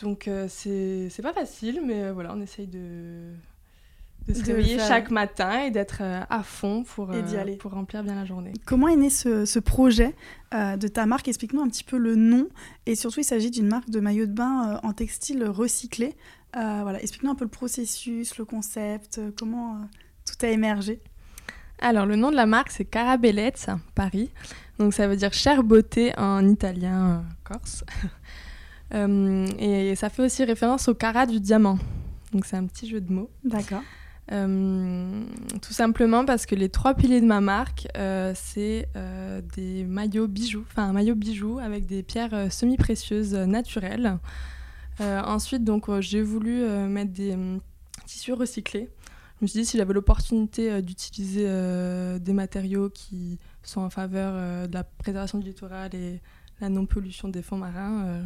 Donc 0.01 0.29
c'est 0.50 1.21
pas 1.24 1.31
facile, 1.33 1.81
mais 1.86 2.12
voilà, 2.12 2.33
on 2.36 2.41
essaye 2.41 2.67
de 2.67 3.31
de 4.27 4.33
se 4.33 4.43
réveiller 4.43 4.77
chaque 4.77 5.09
matin 5.09 5.63
et 5.63 5.71
d'être 5.71 6.00
euh, 6.01 6.21
à 6.29 6.43
fond 6.43 6.83
pour, 6.83 7.12
euh, 7.12 7.55
pour 7.59 7.71
remplir 7.71 8.03
bien 8.03 8.15
la 8.15 8.25
journée. 8.25 8.51
Comment 8.65 8.88
est 8.89 8.95
né 8.95 9.09
ce, 9.09 9.45
ce 9.45 9.59
projet 9.59 10.15
euh, 10.53 10.75
de 10.75 10.88
ta 10.88 11.05
marque? 11.05 11.27
Explique-nous 11.27 11.62
un 11.62 11.69
petit 11.69 11.83
peu 11.83 11.97
le 11.97 12.15
nom. 12.15 12.47
Et 12.86 12.95
surtout, 12.95 13.21
il 13.21 13.24
s'agit 13.24 13.51
d'une 13.51 13.67
marque 13.67 13.89
de 13.89 14.00
maillot 14.00 14.25
de 14.25 14.33
bain 14.33 14.79
en 14.83 14.93
textile 14.93 15.45
recyclé. 15.45 16.15
voilà, 16.53 17.01
Explique-nous 17.01 17.31
un 17.31 17.36
peu 17.36 17.45
le 17.45 17.51
processus, 17.51 18.38
le 18.38 18.45
concept, 18.45 19.21
comment 19.38 19.81
tout 20.25 20.45
a 20.45 20.50
émergé. 20.50 21.00
Alors, 21.79 22.05
le 22.05 22.15
nom 22.15 22.31
de 22.31 22.36
la 22.36 22.47
marque, 22.47 22.71
c'est 22.71 22.86
Carabellette, 22.86 23.67
Paris. 23.95 24.31
Donc, 24.79 24.93
ça 24.93 25.07
veut 25.07 25.15
dire 25.15 25.31
chère 25.31 25.63
beauté 25.63 26.12
en 26.17 26.45
italien 26.47 27.24
corse. 27.43 27.86
et 28.91 29.93
ça 29.95 30.09
fait 30.09 30.24
aussi 30.24 30.43
référence 30.43 30.88
au 30.89 30.95
carat 30.95 31.27
du 31.27 31.39
diamant. 31.39 31.77
Donc, 32.33 32.45
c'est 32.45 32.57
un 32.57 32.65
petit 32.65 32.89
jeu 32.89 33.00
de 33.00 33.12
mots. 33.12 33.29
D'accord. 33.43 33.83
Euh, 34.31 35.24
tout 35.62 35.72
simplement 35.72 36.25
parce 36.25 36.46
que 36.46 36.55
les 36.55 36.69
trois 36.69 36.93
piliers 36.93 37.22
de 37.22 37.25
ma 37.25 37.39
marque, 37.39 37.88
euh, 37.98 38.34
c'est 38.36 38.89
euh, 38.96 39.41
des 39.55 39.86
maillots 39.86 40.27
bijoux, 40.27 40.65
enfin 40.69 40.84
un 40.89 40.93
maillot 40.93 41.15
bijou 41.15 41.60
avec 41.60 41.86
des 41.86 42.03
pierres 42.03 42.51
semi-précieuses 42.51 43.34
naturelles. 43.34 44.17
ensuite, 45.00 45.63
donc, 45.63 45.88
j'ai 46.00 46.22
voulu 46.22 46.62
mettre 46.88 47.12
des 47.12 47.38
tissus 48.05 48.34
recyclés. 48.34 48.89
Je 49.39 49.46
me 49.46 49.48
suis 49.48 49.60
dit 49.60 49.65
si 49.65 49.77
j'avais 49.77 49.93
l'opportunité 49.93 50.81
d'utiliser 50.81 51.46
des 52.19 52.34
matériaux 52.34 52.89
qui 52.89 53.38
sont 53.63 53.81
en 53.81 53.89
faveur 53.89 54.67
de 54.67 54.74
la 54.74 54.84
préservation 54.84 55.38
du 55.38 55.46
littoral 55.46 55.93
et 55.93 56.19
la 56.60 56.69
non-pollution 56.69 57.29
des 57.29 57.43
fonds 57.43 57.57
marins, 57.57 58.24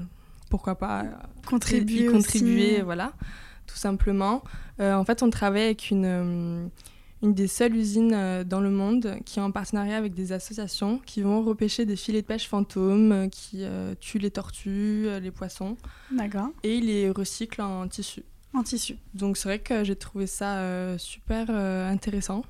pourquoi 0.50 0.76
pas 0.76 1.04
contribuer, 1.46 2.06
contribuer, 2.06 2.82
voilà 2.82 3.14
tout 3.66 3.78
simplement. 3.78 4.44
Euh, 4.80 4.94
en 4.94 5.06
fait, 5.06 5.24
on 5.24 5.30
travaille 5.30 5.64
avec 5.64 5.92
une, 5.92 6.06
euh, 6.06 6.68
une 7.22 7.34
des 7.34 7.48
seules 7.48 7.76
usines 7.76 8.44
dans 8.44 8.62
le 8.62 8.70
monde 8.70 9.18
qui 9.26 9.40
est 9.40 9.42
en 9.42 9.52
partenariat 9.52 9.98
avec 9.98 10.14
des 10.14 10.32
associations 10.32 11.00
qui 11.06 11.22
vont 11.22 11.44
repêcher 11.44 11.86
des 11.86 11.96
filets 11.96 12.22
de 12.22 12.28
pêche 12.28 12.48
fantômes 12.48 13.30
qui 13.30 13.64
tuent 14.00 14.20
les 14.20 14.32
tortues, 14.32 15.08
les 15.22 15.32
poissons. 15.32 15.78
D'accord. 16.12 16.50
Et 16.64 16.78
ils 16.78 16.88
les 16.88 17.12
recyclent 17.12 17.62
en 17.62 17.88
tissu. 17.88 18.24
En 18.54 18.64
tissu. 18.64 18.98
Donc 19.14 19.38
c'est 19.38 19.48
vrai 19.48 19.60
que 19.60 19.84
j'ai 19.84 19.96
trouvé 19.96 20.26
ça 20.26 20.98
super 20.98 21.52
intéressant. 21.52 22.44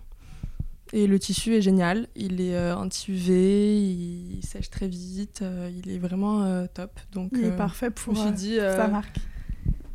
Et 0.93 1.07
le 1.07 1.19
tissu 1.19 1.55
est 1.55 1.61
génial. 1.61 2.07
Il 2.15 2.41
est 2.41 2.55
euh, 2.55 2.75
anti-UV, 2.75 3.31
il 3.31 4.41
sèche 4.43 4.69
très 4.69 4.87
vite, 4.87 5.41
euh, 5.41 5.71
il 5.73 5.89
est 5.91 5.99
vraiment 5.99 6.43
euh, 6.43 6.65
top. 6.73 6.99
Donc, 7.13 7.31
il 7.33 7.45
est 7.45 7.55
parfait 7.55 7.89
pour, 7.91 8.13
je 8.13 8.19
me 8.19 8.25
suis 8.25 8.35
dit, 8.35 8.57
sa 8.57 8.87
marque. 8.87 9.17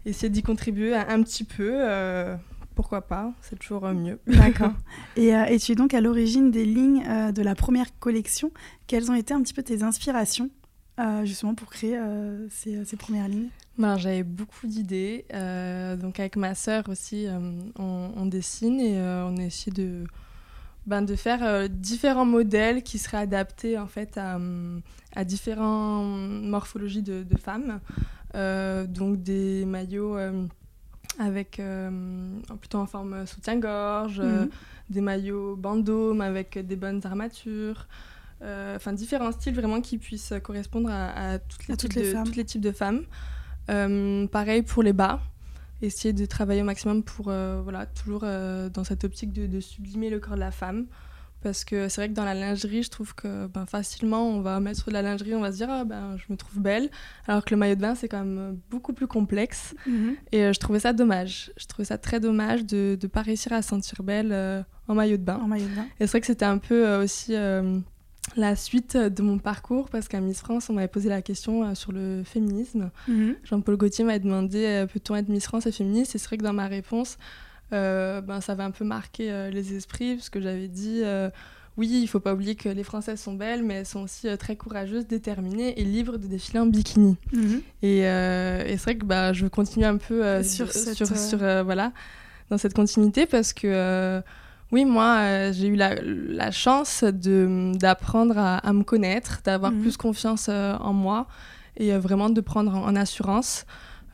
Essayer 0.07 0.31
d'y 0.31 0.43
contribuer 0.43 0.95
un, 0.95 1.23
petit 1.23 1.45
peu, 1.45 1.83
pourquoi 2.75 3.03
pas, 3.03 3.33
c'est 3.43 3.59
toujours 3.59 3.87
mieux. 3.89 4.19
D'accord. 4.27 4.73
et, 5.17 5.31
et, 5.31 5.59
tu 5.59 5.73
es 5.73 5.75
donc 5.75 5.95
à 5.95 6.01
l'origine 6.01 6.51
des 6.51 6.65
lignes 6.65 7.05
de 7.33 7.43
la 7.43 7.55
première 7.55 7.99
collection? 7.99 8.53
Quelles 8.87 9.11
ont 9.11 9.15
été 9.15 9.35
un 9.35 9.43
petit 9.43 9.55
peu 9.55 9.63
tes 9.63 9.83
inspirations 9.83 10.49
justement 11.25 11.55
pour 11.55 11.69
créer 11.69 11.99
ces, 12.51 12.85
ces, 12.85 12.97
premières 12.97 13.29
lignes? 13.29 13.49
Ben, 13.79 13.99
J'avais 13.99 14.23
beaucoup 14.23 14.69
d'idées. 14.69 15.25
donc 16.01 16.21
avec 16.21 16.37
ma 16.37 16.55
sœur 16.55 16.89
aussi, 16.89 17.27
on, 17.77 18.13
on, 18.17 18.27
dessine 18.27 18.81
et 18.81 19.01
on 19.01 19.37
a 19.39 19.43
essayé 19.43 19.73
de 19.73 20.05
ben, 20.87 21.03
de 21.03 21.17
faire 21.17 21.43
euh, 21.43 21.67
différents 21.69 22.25
modèles 22.25 22.83
qui 22.83 22.99
seraient 22.99 23.17
adaptés 23.19 23.77
en 23.77 23.89
fait 23.89 24.17
à, 24.17 24.39
à 25.17 25.25
différentes 25.25 26.45
morphologies 26.45 27.03
de, 27.03 27.25
de 27.25 27.37
femmes. 27.37 27.81
Euh, 28.37 28.87
donc 28.87 29.23
des 29.23 29.65
maillots 29.65 30.17
euh, 30.17 30.47
avec 31.19 31.61
plutôt 32.61 32.79
en 32.79 32.87
forme 32.87 33.27
soutien-gorge, 33.27 34.21
mhm. 34.21 34.51
des 34.91 35.01
maillots 35.01 35.57
bandeaux 35.57 36.21
avec 36.21 36.59
des 36.59 36.77
bonnes 36.77 37.01
armatures. 37.05 37.87
Enfin, 38.43 38.93
différents 38.93 39.33
styles 39.33 39.55
vraiment 39.55 39.81
qui 39.81 39.99
puissent 39.99 40.35
correspondre 40.43 40.91
à, 40.91 41.39
toutes, 41.39 41.69
les 41.69 41.77
toutes, 41.77 41.95
les 41.95 42.13
de, 42.13 42.25
tous 42.25 42.37
les 42.37 42.45
types 42.45 42.61
de 42.61 42.73
femmes. 42.73 43.05
pareil 43.67 44.63
pour 44.63 44.83
les 44.83 44.93
bas 44.93 45.21
essayer 45.83 46.13
de 46.13 46.27
travailler 46.27 46.63
au 46.63 46.65
maximum 46.65 47.03
pour, 47.03 47.29
euh, 47.29 47.61
voilà, 47.63 47.87
toujours 47.87 48.23
euh, 48.25 48.69
dans 48.69 48.85
cette 48.85 49.05
optique 49.05 49.33
de, 49.33 49.61
sublimer 49.61 50.11
le 50.11 50.21
corps 50.21 50.35
de 50.35 50.41
la 50.41 50.51
femme. 50.51 50.87
Parce 51.47 51.65
que 51.65 51.89
c'est 51.89 52.01
vrai 52.01 52.09
que 52.09 52.15
dans 52.15 52.25
la 52.25 52.35
lingerie, 52.35 52.83
je 52.83 52.91
trouve 52.91 53.15
que 53.15 53.47
ben, 53.47 53.67
facilement, 53.67 54.29
on 54.29 54.41
va 54.41 54.59
mettre 54.59 54.89
de 54.89 54.93
la 54.93 55.03
lingerie, 55.03 55.33
on 55.37 55.43
va 55.43 55.53
se 55.53 55.59
dire, 55.59 55.71
ah, 55.71 55.85
ben, 55.85 56.17
je 56.17 56.25
me 56.29 56.37
trouve 56.37 56.59
belle. 56.61 56.91
Alors 57.29 57.45
que 57.45 57.55
le 57.55 57.57
maillot 57.57 57.77
de 57.77 57.81
bain, 57.81 57.95
c'est 57.95 58.09
quand 58.09 58.25
même 58.25 58.59
beaucoup 58.69 58.93
plus 58.93 59.07
complexe. 59.07 59.77
Mhm. 59.87 60.17
Et 60.33 60.43
euh, 60.43 60.53
je 60.53 60.59
trouvais 60.59 60.81
ça 60.81 60.93
dommage. 60.93 61.53
Je 61.57 61.67
trouvais 61.67 61.87
ça 61.87 61.99
très 61.99 62.19
dommage 62.19 62.67
de 62.67 62.99
ne 63.01 63.07
pas 63.07 63.23
réussir 63.23 63.53
à 63.53 63.63
se 63.63 63.69
sentir 63.69 64.03
belle 64.03 64.65
en 64.89 64.95
maillot 64.97 65.19
de 65.19 65.23
bain. 65.23 65.39
En 65.41 65.47
maillot 65.47 65.69
de 65.69 65.75
bain. 65.77 65.87
Et 66.01 66.07
c'est 66.07 66.11
vrai 66.11 66.21
que 66.21 66.27
c'était 66.27 66.45
un 66.45 66.59
peu 66.59 66.97
aussi 66.97 67.37
la 68.35 68.57
suite 68.57 68.97
de 68.97 69.23
mon 69.23 69.39
parcours 69.39 69.89
parce 69.89 70.09
qu'à 70.09 70.21
Miss 70.21 70.41
France, 70.41 70.69
on 70.69 70.73
m'avait 70.73 70.89
posé 70.89 71.09
la 71.09 71.23
question 71.23 71.63
euh, 71.63 71.75
sur 71.75 71.93
le 71.93 72.23
féminisme. 72.25 72.91
Mhm. 73.07 73.37
Jean-Paul 73.45 73.77
Gaultier 73.77 74.05
m'a 74.05 74.19
demandé 74.19 74.65
euh, 74.65 74.87
peut-on 74.87 75.15
être 75.15 75.29
Miss 75.29 75.45
France 75.45 75.67
et 75.67 75.73
féministe? 75.73 76.15
Et 76.15 76.19
c'est 76.19 76.27
vrai 76.27 76.39
que 76.39 76.43
dans 76.43 76.53
ma 76.53 76.67
réponse, 76.67 77.19
euh, 77.19 77.46
ben, 77.71 78.41
ça 78.41 78.53
avait 78.53 78.63
un 78.63 78.71
peu 78.71 78.85
marqué 78.85 79.51
les 79.53 79.75
esprits 79.75 80.15
parce 80.15 80.31
que 80.31 80.41
j'avais 80.41 80.69
dit 80.69 81.03
oui, 81.77 82.01
il 82.03 82.07
faut 82.07 82.21
pas 82.21 82.33
oublier 82.33 82.55
que 82.55 82.71
les 82.71 82.85
Françaises 82.85 83.21
sont 83.21 83.35
belles, 83.35 83.63
mais 83.63 83.75
elles 83.75 83.87
sont 83.87 84.03
aussi 84.03 84.29
très 84.39 84.57
courageuses, 84.57 85.07
déterminées 85.07 85.79
et 85.79 85.85
libres 85.85 86.17
de 86.17 86.27
défiler 86.27 86.61
en 86.61 86.67
bikini. 86.67 87.17
Mhm. 87.33 87.63
Et, 87.83 88.01
c'est 88.03 88.83
vrai 88.83 88.97
que 88.97 89.05
bah, 89.05 89.33
je 89.33 89.47
continue 89.47 89.85
un 89.85 89.99
peu 89.99 90.43
sur, 90.43 90.73
sur, 90.73 91.39
voilà, 91.65 91.93
dans 92.51 92.59
cette 92.59 92.75
continuité 92.75 93.27
parce 93.27 93.53
que 93.53 94.23
oui, 94.73 94.85
moi, 94.85 95.19
euh, 95.19 95.53
j'ai 95.53 95.69
eu 95.69 95.77
la, 95.77 96.51
chance 96.51 97.05
d'apprendre 97.05 98.37
à, 98.37 98.73
me 98.73 98.83
connaître, 98.83 99.41
d'avoir 99.45 99.71
mhm. 99.71 99.83
plus 99.83 99.97
confiance 99.97 100.49
euh, 100.49 100.77
en 100.79 100.93
moi 100.93 101.27
et 101.77 101.93
euh, 101.93 101.99
vraiment 101.99 102.31
de 102.31 102.41
prendre 102.41 102.75
en, 102.75 102.97
assurance. 102.97 103.65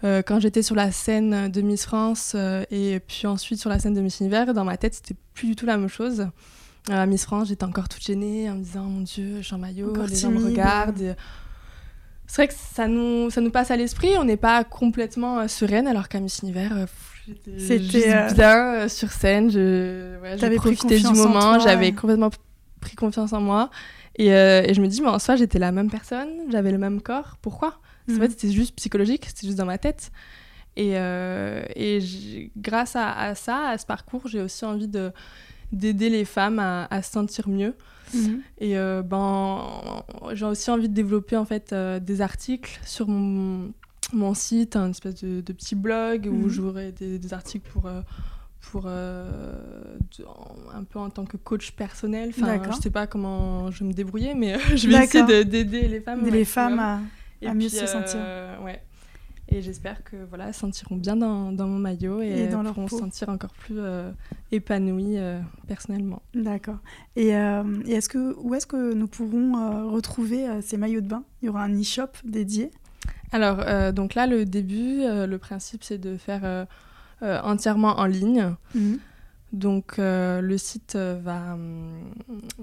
Quand 0.03 0.41
j'étais 0.41 0.63
sur 0.63 0.75
la 0.75 0.91
scène 0.91 1.49
de 1.51 1.61
Miss 1.61 1.85
France 1.85 2.35
et 2.71 3.01
puis 3.07 3.27
ensuite 3.27 3.61
sur 3.61 3.71
la 3.71 3.79
scène 3.79 3.95
de 3.95 4.01
Miss 4.01 4.21
Univers, 4.21 4.53
dans 4.53 4.65
ma 4.65 4.77
tête, 4.77 4.95
c'était 4.95 5.17
plus 5.35 5.47
du 5.47 5.57
tout 5.57 5.67
la 5.67 5.77
même 5.77 5.89
chose. 5.89 6.27
À 6.91 7.07
Miss 7.07 7.25
France, 7.25 7.49
j'étais 7.49 7.65
encore 7.65 7.89
toute 7.89 8.03
gênée 8.03 8.51
en 8.51 8.57
me 8.57 8.65
disant 8.65 8.85
Mon 8.85 9.03
Dieu, 9.03 9.43
Jean 9.43 9.59
Maillot, 9.59 9.95
les 10.07 10.17
gens 10.17 10.31
me 10.31 10.45
regardent. 10.45 11.15
C'est 12.27 12.43
vrai 12.43 12.49
que 12.49 12.55
ça 12.55 12.89
nous, 12.89 13.31
ça 13.31 13.41
nous 13.41 13.51
passe 13.51 13.71
à 13.71 13.77
l'esprit, 13.77 14.11
on 14.19 14.25
n'est 14.25 14.37
pas 14.37 14.65
complètement 14.65 15.47
sereine, 15.49 15.87
alors 15.87 16.09
qu'à 16.09 16.19
Miss 16.19 16.41
Univers, 16.41 16.89
c'était 17.59 18.13
euh, 18.13 18.33
bien 18.33 18.75
euh, 18.75 18.89
sur 18.89 19.13
scène. 19.13 19.51
Je, 19.51 20.19
ouais, 20.21 20.57
profité 20.57 20.99
du 20.99 21.07
moment. 21.07 21.59
J'avais 21.61 21.93
complètement 21.93 22.31
pris 22.81 22.97
confiance 22.97 23.33
en 23.33 23.41
moi. 23.41 23.71
Et, 24.17 24.35
euh, 24.35 24.63
et, 24.67 24.75
je 24.75 24.81
me 24.81 24.89
dis, 24.89 25.01
mais 25.01 25.09
en 25.09 25.19
soi, 25.19 25.37
j'étais 25.37 25.59
la 25.59 25.73
même 25.73 25.91
personne, 25.91 26.29
j'avais 26.51 26.73
le 26.73 26.79
même 26.79 27.01
corps. 27.01 27.39
Pourquoi? 27.41 27.79
En 28.11 28.15
fait, 28.15 28.31
c'était 28.31 28.51
juste 28.51 28.75
psychologique, 28.77 29.25
c'était 29.27 29.47
juste 29.47 29.59
dans 29.59 29.67
ma 29.67 29.79
tête. 29.79 30.11
Et, 30.77 30.93
et 30.93 32.51
grâce 32.57 32.97
à, 32.97 33.35
ça, 33.35 33.69
à 33.69 33.79
ce 33.79 33.87
parcours, 33.87 34.27
j'ai 34.27 34.41
aussi 34.41 34.65
envie 34.65 34.89
de 34.89 35.13
d'aider 35.71 36.11
les 36.11 36.27
femmes 36.27 36.59
à, 36.59 36.87
à, 36.91 37.01
se 37.01 37.13
sentir 37.13 37.49
mieux. 37.49 37.75
Mhm. 38.15 38.43
Et 38.59 38.75
ben, 38.75 39.65
j'ai 40.35 40.45
aussi 40.45 40.71
envie 40.71 40.89
de 40.89 40.95
développer 40.95 41.37
en 41.37 41.45
fait 41.45 41.75
des 41.75 42.21
articles 42.21 42.79
sur 42.85 43.09
mon, 43.09 43.73
mon 44.13 44.35
site, 44.35 44.77
un 44.77 44.91
espèce 44.91 45.23
de, 45.23 45.53
petit 45.53 45.75
blog 45.75 46.29
où 46.31 46.45
mhm. 46.45 46.49
j'aurai 46.49 46.93
des, 46.93 47.35
articles 47.35 47.69
pour, 47.71 47.87
euh, 47.87 48.01
pour 48.61 48.85
euh, 48.87 49.95
un 50.75 50.85
peu 50.85 50.99
en 50.99 51.11
tant 51.11 51.25
que 51.25 51.37
coach 51.37 51.73
personnel. 51.73 52.31
Enfin, 52.31 52.61
je 52.71 52.77
sais 52.81 52.91
pas 52.91 53.07
comment 53.07 53.71
je 53.71 53.81
vais 53.81 53.87
me 53.87 53.93
débrouiller, 53.93 54.35
mais 54.35 54.59
je 54.77 54.89
vais 54.89 55.05
essayer 55.05 55.45
d'aider 55.45 55.89
les 55.89 56.01
femmes. 56.01 56.27
les 56.27 56.45
femmes 56.45 56.79
à, 56.79 57.01
mieux 57.55 57.69
se 57.69 57.87
sentir. 57.87 58.17
Euh, 58.19 58.59
ouais. 58.61 58.83
Et 59.49 59.61
j'espère 59.61 60.03
que 60.05 60.17
voilà, 60.29 60.53
sentiront 60.53 60.97
bien 60.97 61.17
dans, 61.17 61.53
dans 61.53 61.67
mon 61.67 61.79
maillot 61.79 62.23
et, 62.23 62.47
dans 62.47 62.63
pourront 62.63 62.89
se 62.89 62.97
sentir 62.97 63.29
encore 63.29 63.53
plus 63.53 63.79
épanouies 64.51 65.19
personnellement. 65.67 66.23
D'accord. 66.35 66.79
Et, 67.17 67.31
et 67.31 67.93
est-ce 67.93 68.09
que, 68.09 68.35
où 68.39 68.55
est-ce 68.55 68.67
que 68.67 68.95
nous 68.95 69.09
pourrons 69.09 69.91
retrouver 69.91 70.47
ces 70.63 70.79
maillots 70.79 71.03
de 71.03 71.09
bain? 71.09 71.25
Il 71.43 71.47
y 71.47 71.49
aura 71.51 71.65
un 71.65 71.79
e-shop 71.79 72.13
dédié? 72.25 72.71
Alors, 73.33 73.61
euh, 73.61 73.93
donc 73.93 74.15
là, 74.15 74.27
le 74.27 74.45
début, 74.45 75.01
euh, 75.01 75.27
le 75.27 75.39
principe, 75.39 75.83
c'est 75.83 75.99
de 75.99 76.17
faire 76.19 76.43
euh, 76.45 77.41
entièrement 77.43 77.99
en 77.99 78.05
ligne. 78.05 78.55
Mhm. 78.75 78.99
Donc, 79.53 79.95
le 79.99 80.57
site 80.57 80.97
va, 80.97 81.59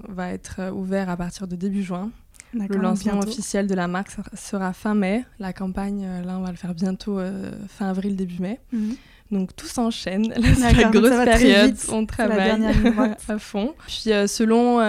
va 0.08 0.32
être 0.32 0.72
ouvert 0.72 1.08
à 1.08 1.16
partir 1.16 1.46
de 1.46 1.54
début 1.54 1.84
juin. 1.84 2.10
Le 2.52 2.76
lancement 2.76 3.20
officiel 3.20 3.66
de 3.66 3.74
la 3.74 3.88
marque 3.88 4.10
sera 4.34 4.72
fin 4.72 4.94
mai. 4.94 5.24
La 5.38 5.52
campagne, 5.52 6.06
là, 6.24 6.38
on 6.38 6.42
va 6.42 6.50
le 6.50 6.56
faire 6.56 6.74
bientôt, 6.74 7.20
fin 7.68 7.88
avril, 7.88 8.16
début 8.16 8.40
mai. 8.40 8.60
Mhm. 8.72 8.96
Donc 9.30 9.54
tout 9.54 9.68
s'enchaîne. 9.68 10.32
C'est 10.56 10.72
la 10.72 10.90
grosse 10.90 11.24
période. 11.24 11.76
On 11.90 12.04
travaille 12.04 12.66
à 13.28 13.38
fond. 13.38 13.74
Puis 13.86 14.10
selon 14.26 14.80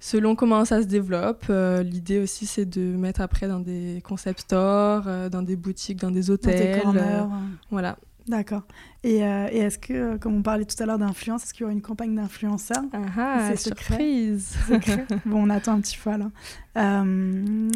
selon 0.00 0.36
comment 0.36 0.64
ça 0.64 0.82
se 0.82 0.86
développe. 0.86 1.44
Euh, 1.50 1.82
l'idée 1.82 2.18
aussi, 2.18 2.46
c'est 2.46 2.64
de 2.64 2.80
mettre 2.80 3.20
après 3.20 3.48
dans 3.48 3.60
des 3.60 4.02
concept 4.06 4.40
stores, 4.40 5.04
euh, 5.06 5.28
dans 5.28 5.42
des 5.42 5.56
boutiques, 5.56 5.98
dans 6.00 6.10
des 6.10 6.30
hôtels. 6.30 6.82
Dans 6.82 6.92
des 6.92 6.98
euh, 6.98 7.24
voilà. 7.70 7.96
D'accord. 8.28 8.62
Et, 9.04 9.16
et 9.18 9.58
est-ce 9.58 9.78
que, 9.78 10.16
comme 10.18 10.34
on 10.34 10.42
parlait 10.42 10.64
tout 10.64 10.80
à 10.82 10.86
l'heure 10.86 10.98
d'influence, 10.98 11.44
est-ce 11.44 11.54
qu'il 11.54 11.62
y 11.62 11.64
aura 11.64 11.72
une 11.72 11.82
campagne 11.82 12.14
d'influenceurs? 12.14 12.84
Ah, 12.92 12.98
ah 13.16 13.48
c'est 13.50 13.68
surprise. 13.68 14.56
Bon, 15.26 15.44
on 15.46 15.50
attend 15.50 15.72
un 15.72 15.80
petit 15.80 15.96
peu 15.96 16.10
là. 16.10 17.04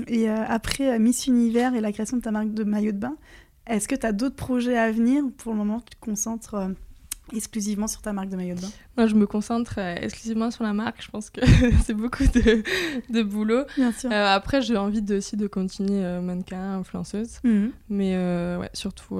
et 0.07 0.29
après 0.29 0.99
Miss 0.99 1.27
Univers 1.27 1.75
et 1.75 1.81
la 1.81 1.93
création 1.93 2.19
de 2.19 2.23
ta 2.23 2.31
marque 2.31 2.53
de 2.53 2.65
maillot 2.65 2.93
de 2.93 2.99
bain, 2.99 3.17
est-ce 3.67 3.88
que 3.88 3.95
tu 3.95 4.07
as 4.07 4.12
d'autres 4.12 4.37
projets 4.37 4.77
à 4.77 4.91
venir? 4.91 5.25
Pour 5.38 5.53
le 5.53 5.59
moment, 5.59 5.81
tu 5.81 5.97
te 5.97 6.01
concentres 6.01 6.57
exclusivement 7.35 7.87
sur 7.87 8.03
ta 8.03 8.12
marque 8.12 8.29
de 8.29 8.37
maillot 8.37 8.55
de 8.55 8.61
bain 8.61 8.71
Moi, 8.97 9.07
je 9.07 9.14
me 9.14 9.27
concentre 9.27 9.75
euh, 9.79 9.97
exclusivement 9.97 10.51
sur 10.51 10.64
la 10.64 10.73
marque. 10.73 11.03
Je 11.03 11.11
pense 11.11 11.31
que 11.31 11.40
c'est 11.85 11.95
beaucoup 11.95 12.25
de, 12.25 12.62
de, 13.11 13.23
boulot. 13.23 13.64
Bien 13.77 13.92
sûr. 13.92 14.11
Euh, 14.12 14.35
après, 14.35 14.62
j'ai 14.62 14.77
envie 14.77 15.03
de, 15.03 15.16
aussi 15.16 15.37
de 15.37 15.47
continuer 15.47 16.05
euh, 16.05 16.21
mannequin, 16.21 16.79
influenceuse. 16.79 17.38
Mhm. 17.45 17.73
Mais 17.88 18.16
ouais, 18.57 18.71
surtout 18.73 19.18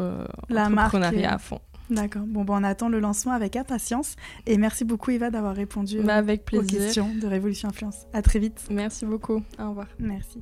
la 0.48 0.66
entrepreneuriat 0.66 1.35
à 1.35 1.38
fond. 1.38 1.61
D'accord. 1.90 2.22
Bon, 2.27 2.44
bon, 2.44 2.55
on 2.57 2.64
attend 2.64 2.88
le 2.88 3.01
lancement 3.01 3.33
avec 3.33 3.57
impatience. 3.57 4.16
Et 4.46 4.57
merci 4.57 4.85
beaucoup, 4.85 5.11
Eva, 5.11 5.31
d'avoir 5.31 5.55
répondu 5.55 6.01
bah, 6.01 6.14
avec 6.14 6.44
plaisir. 6.44 6.64
aux 6.64 6.85
questions 6.85 7.14
de 7.14 7.27
Révolution 7.27 7.68
Influence. 7.68 8.07
À 8.12 8.22
très 8.22 8.38
vite. 8.38 8.66
Merci 8.70 9.05
beaucoup. 9.05 9.42
Au 9.59 9.68
revoir. 9.68 9.88
Merci. 9.98 10.38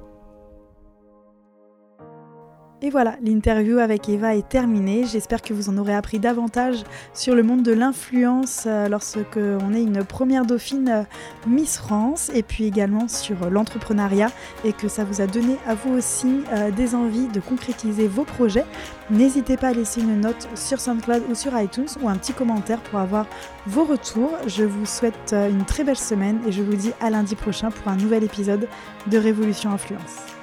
Et 2.83 2.88
voilà, 2.88 3.16
l'interview 3.23 3.79
avec 3.79 4.09
Eva 4.09 4.35
est 4.35 4.49
terminée. 4.49 5.05
J'espère 5.05 5.43
que 5.43 5.53
vous 5.53 5.69
en 5.69 5.77
aurez 5.77 5.95
appris 5.95 6.19
davantage 6.19 6.85
sur 7.12 7.35
le 7.35 7.43
monde 7.43 7.62
de 7.62 7.73
l'influence 7.73 8.64
euh, 8.66 8.88
lorsque 8.88 9.37
on 9.37 9.75
est 9.75 9.83
une 9.83 10.03
première 10.03 10.47
dauphine 10.47 10.88
euh, 10.88 11.03
Miss 11.47 11.77
France 11.77 12.31
et 12.35 12.43
puis 12.43 12.64
également 12.64 13.07
sur 13.07 13.51
l'entrepreneuriat 13.51 14.31
et 14.64 14.73
que 14.73 14.88
ça 14.88 15.05
vous 15.05 15.21
a 15.21 15.27
donné 15.27 15.59
à 15.66 15.75
vous 15.75 15.93
aussi 15.93 16.40
euh, 16.53 16.71
des 16.71 16.95
envies 16.95 17.29
de 17.29 17.40
concrétiser 17.40 18.09
vos 18.09 18.25
projets. 18.25 18.64
N'hésitez 19.11 19.59
pas 19.59 19.69
à 19.69 19.73
laisser 19.75 20.01
une 20.01 20.19
note 20.19 20.49
sur 20.55 20.81
SoundCloud 20.81 21.25
ou 21.29 21.35
sur 21.35 21.59
iTunes 21.61 21.88
ou 22.03 22.09
un 22.09 22.16
petit 22.16 22.33
commentaire 22.33 22.81
pour 22.81 22.99
avoir 22.99 23.27
vos 23.66 23.85
retours. 23.85 24.33
Je 24.47 24.64
vous 24.64 24.87
souhaite 24.87 25.35
une 25.35 25.66
très 25.66 25.85
belle 25.85 25.99
semaine 25.99 26.40
et 26.47 26.53
je 26.53 26.62
vous 26.62 26.77
dis 26.77 26.93
à 27.03 27.11
lundi 27.11 27.35
prochain 27.35 27.71
pour 27.71 27.88
un 27.93 27.97
nouvel 27.97 28.25
épisode 28.25 28.69
de 29.07 29.19
Révolution 29.19 29.71
Influence. 29.71 30.39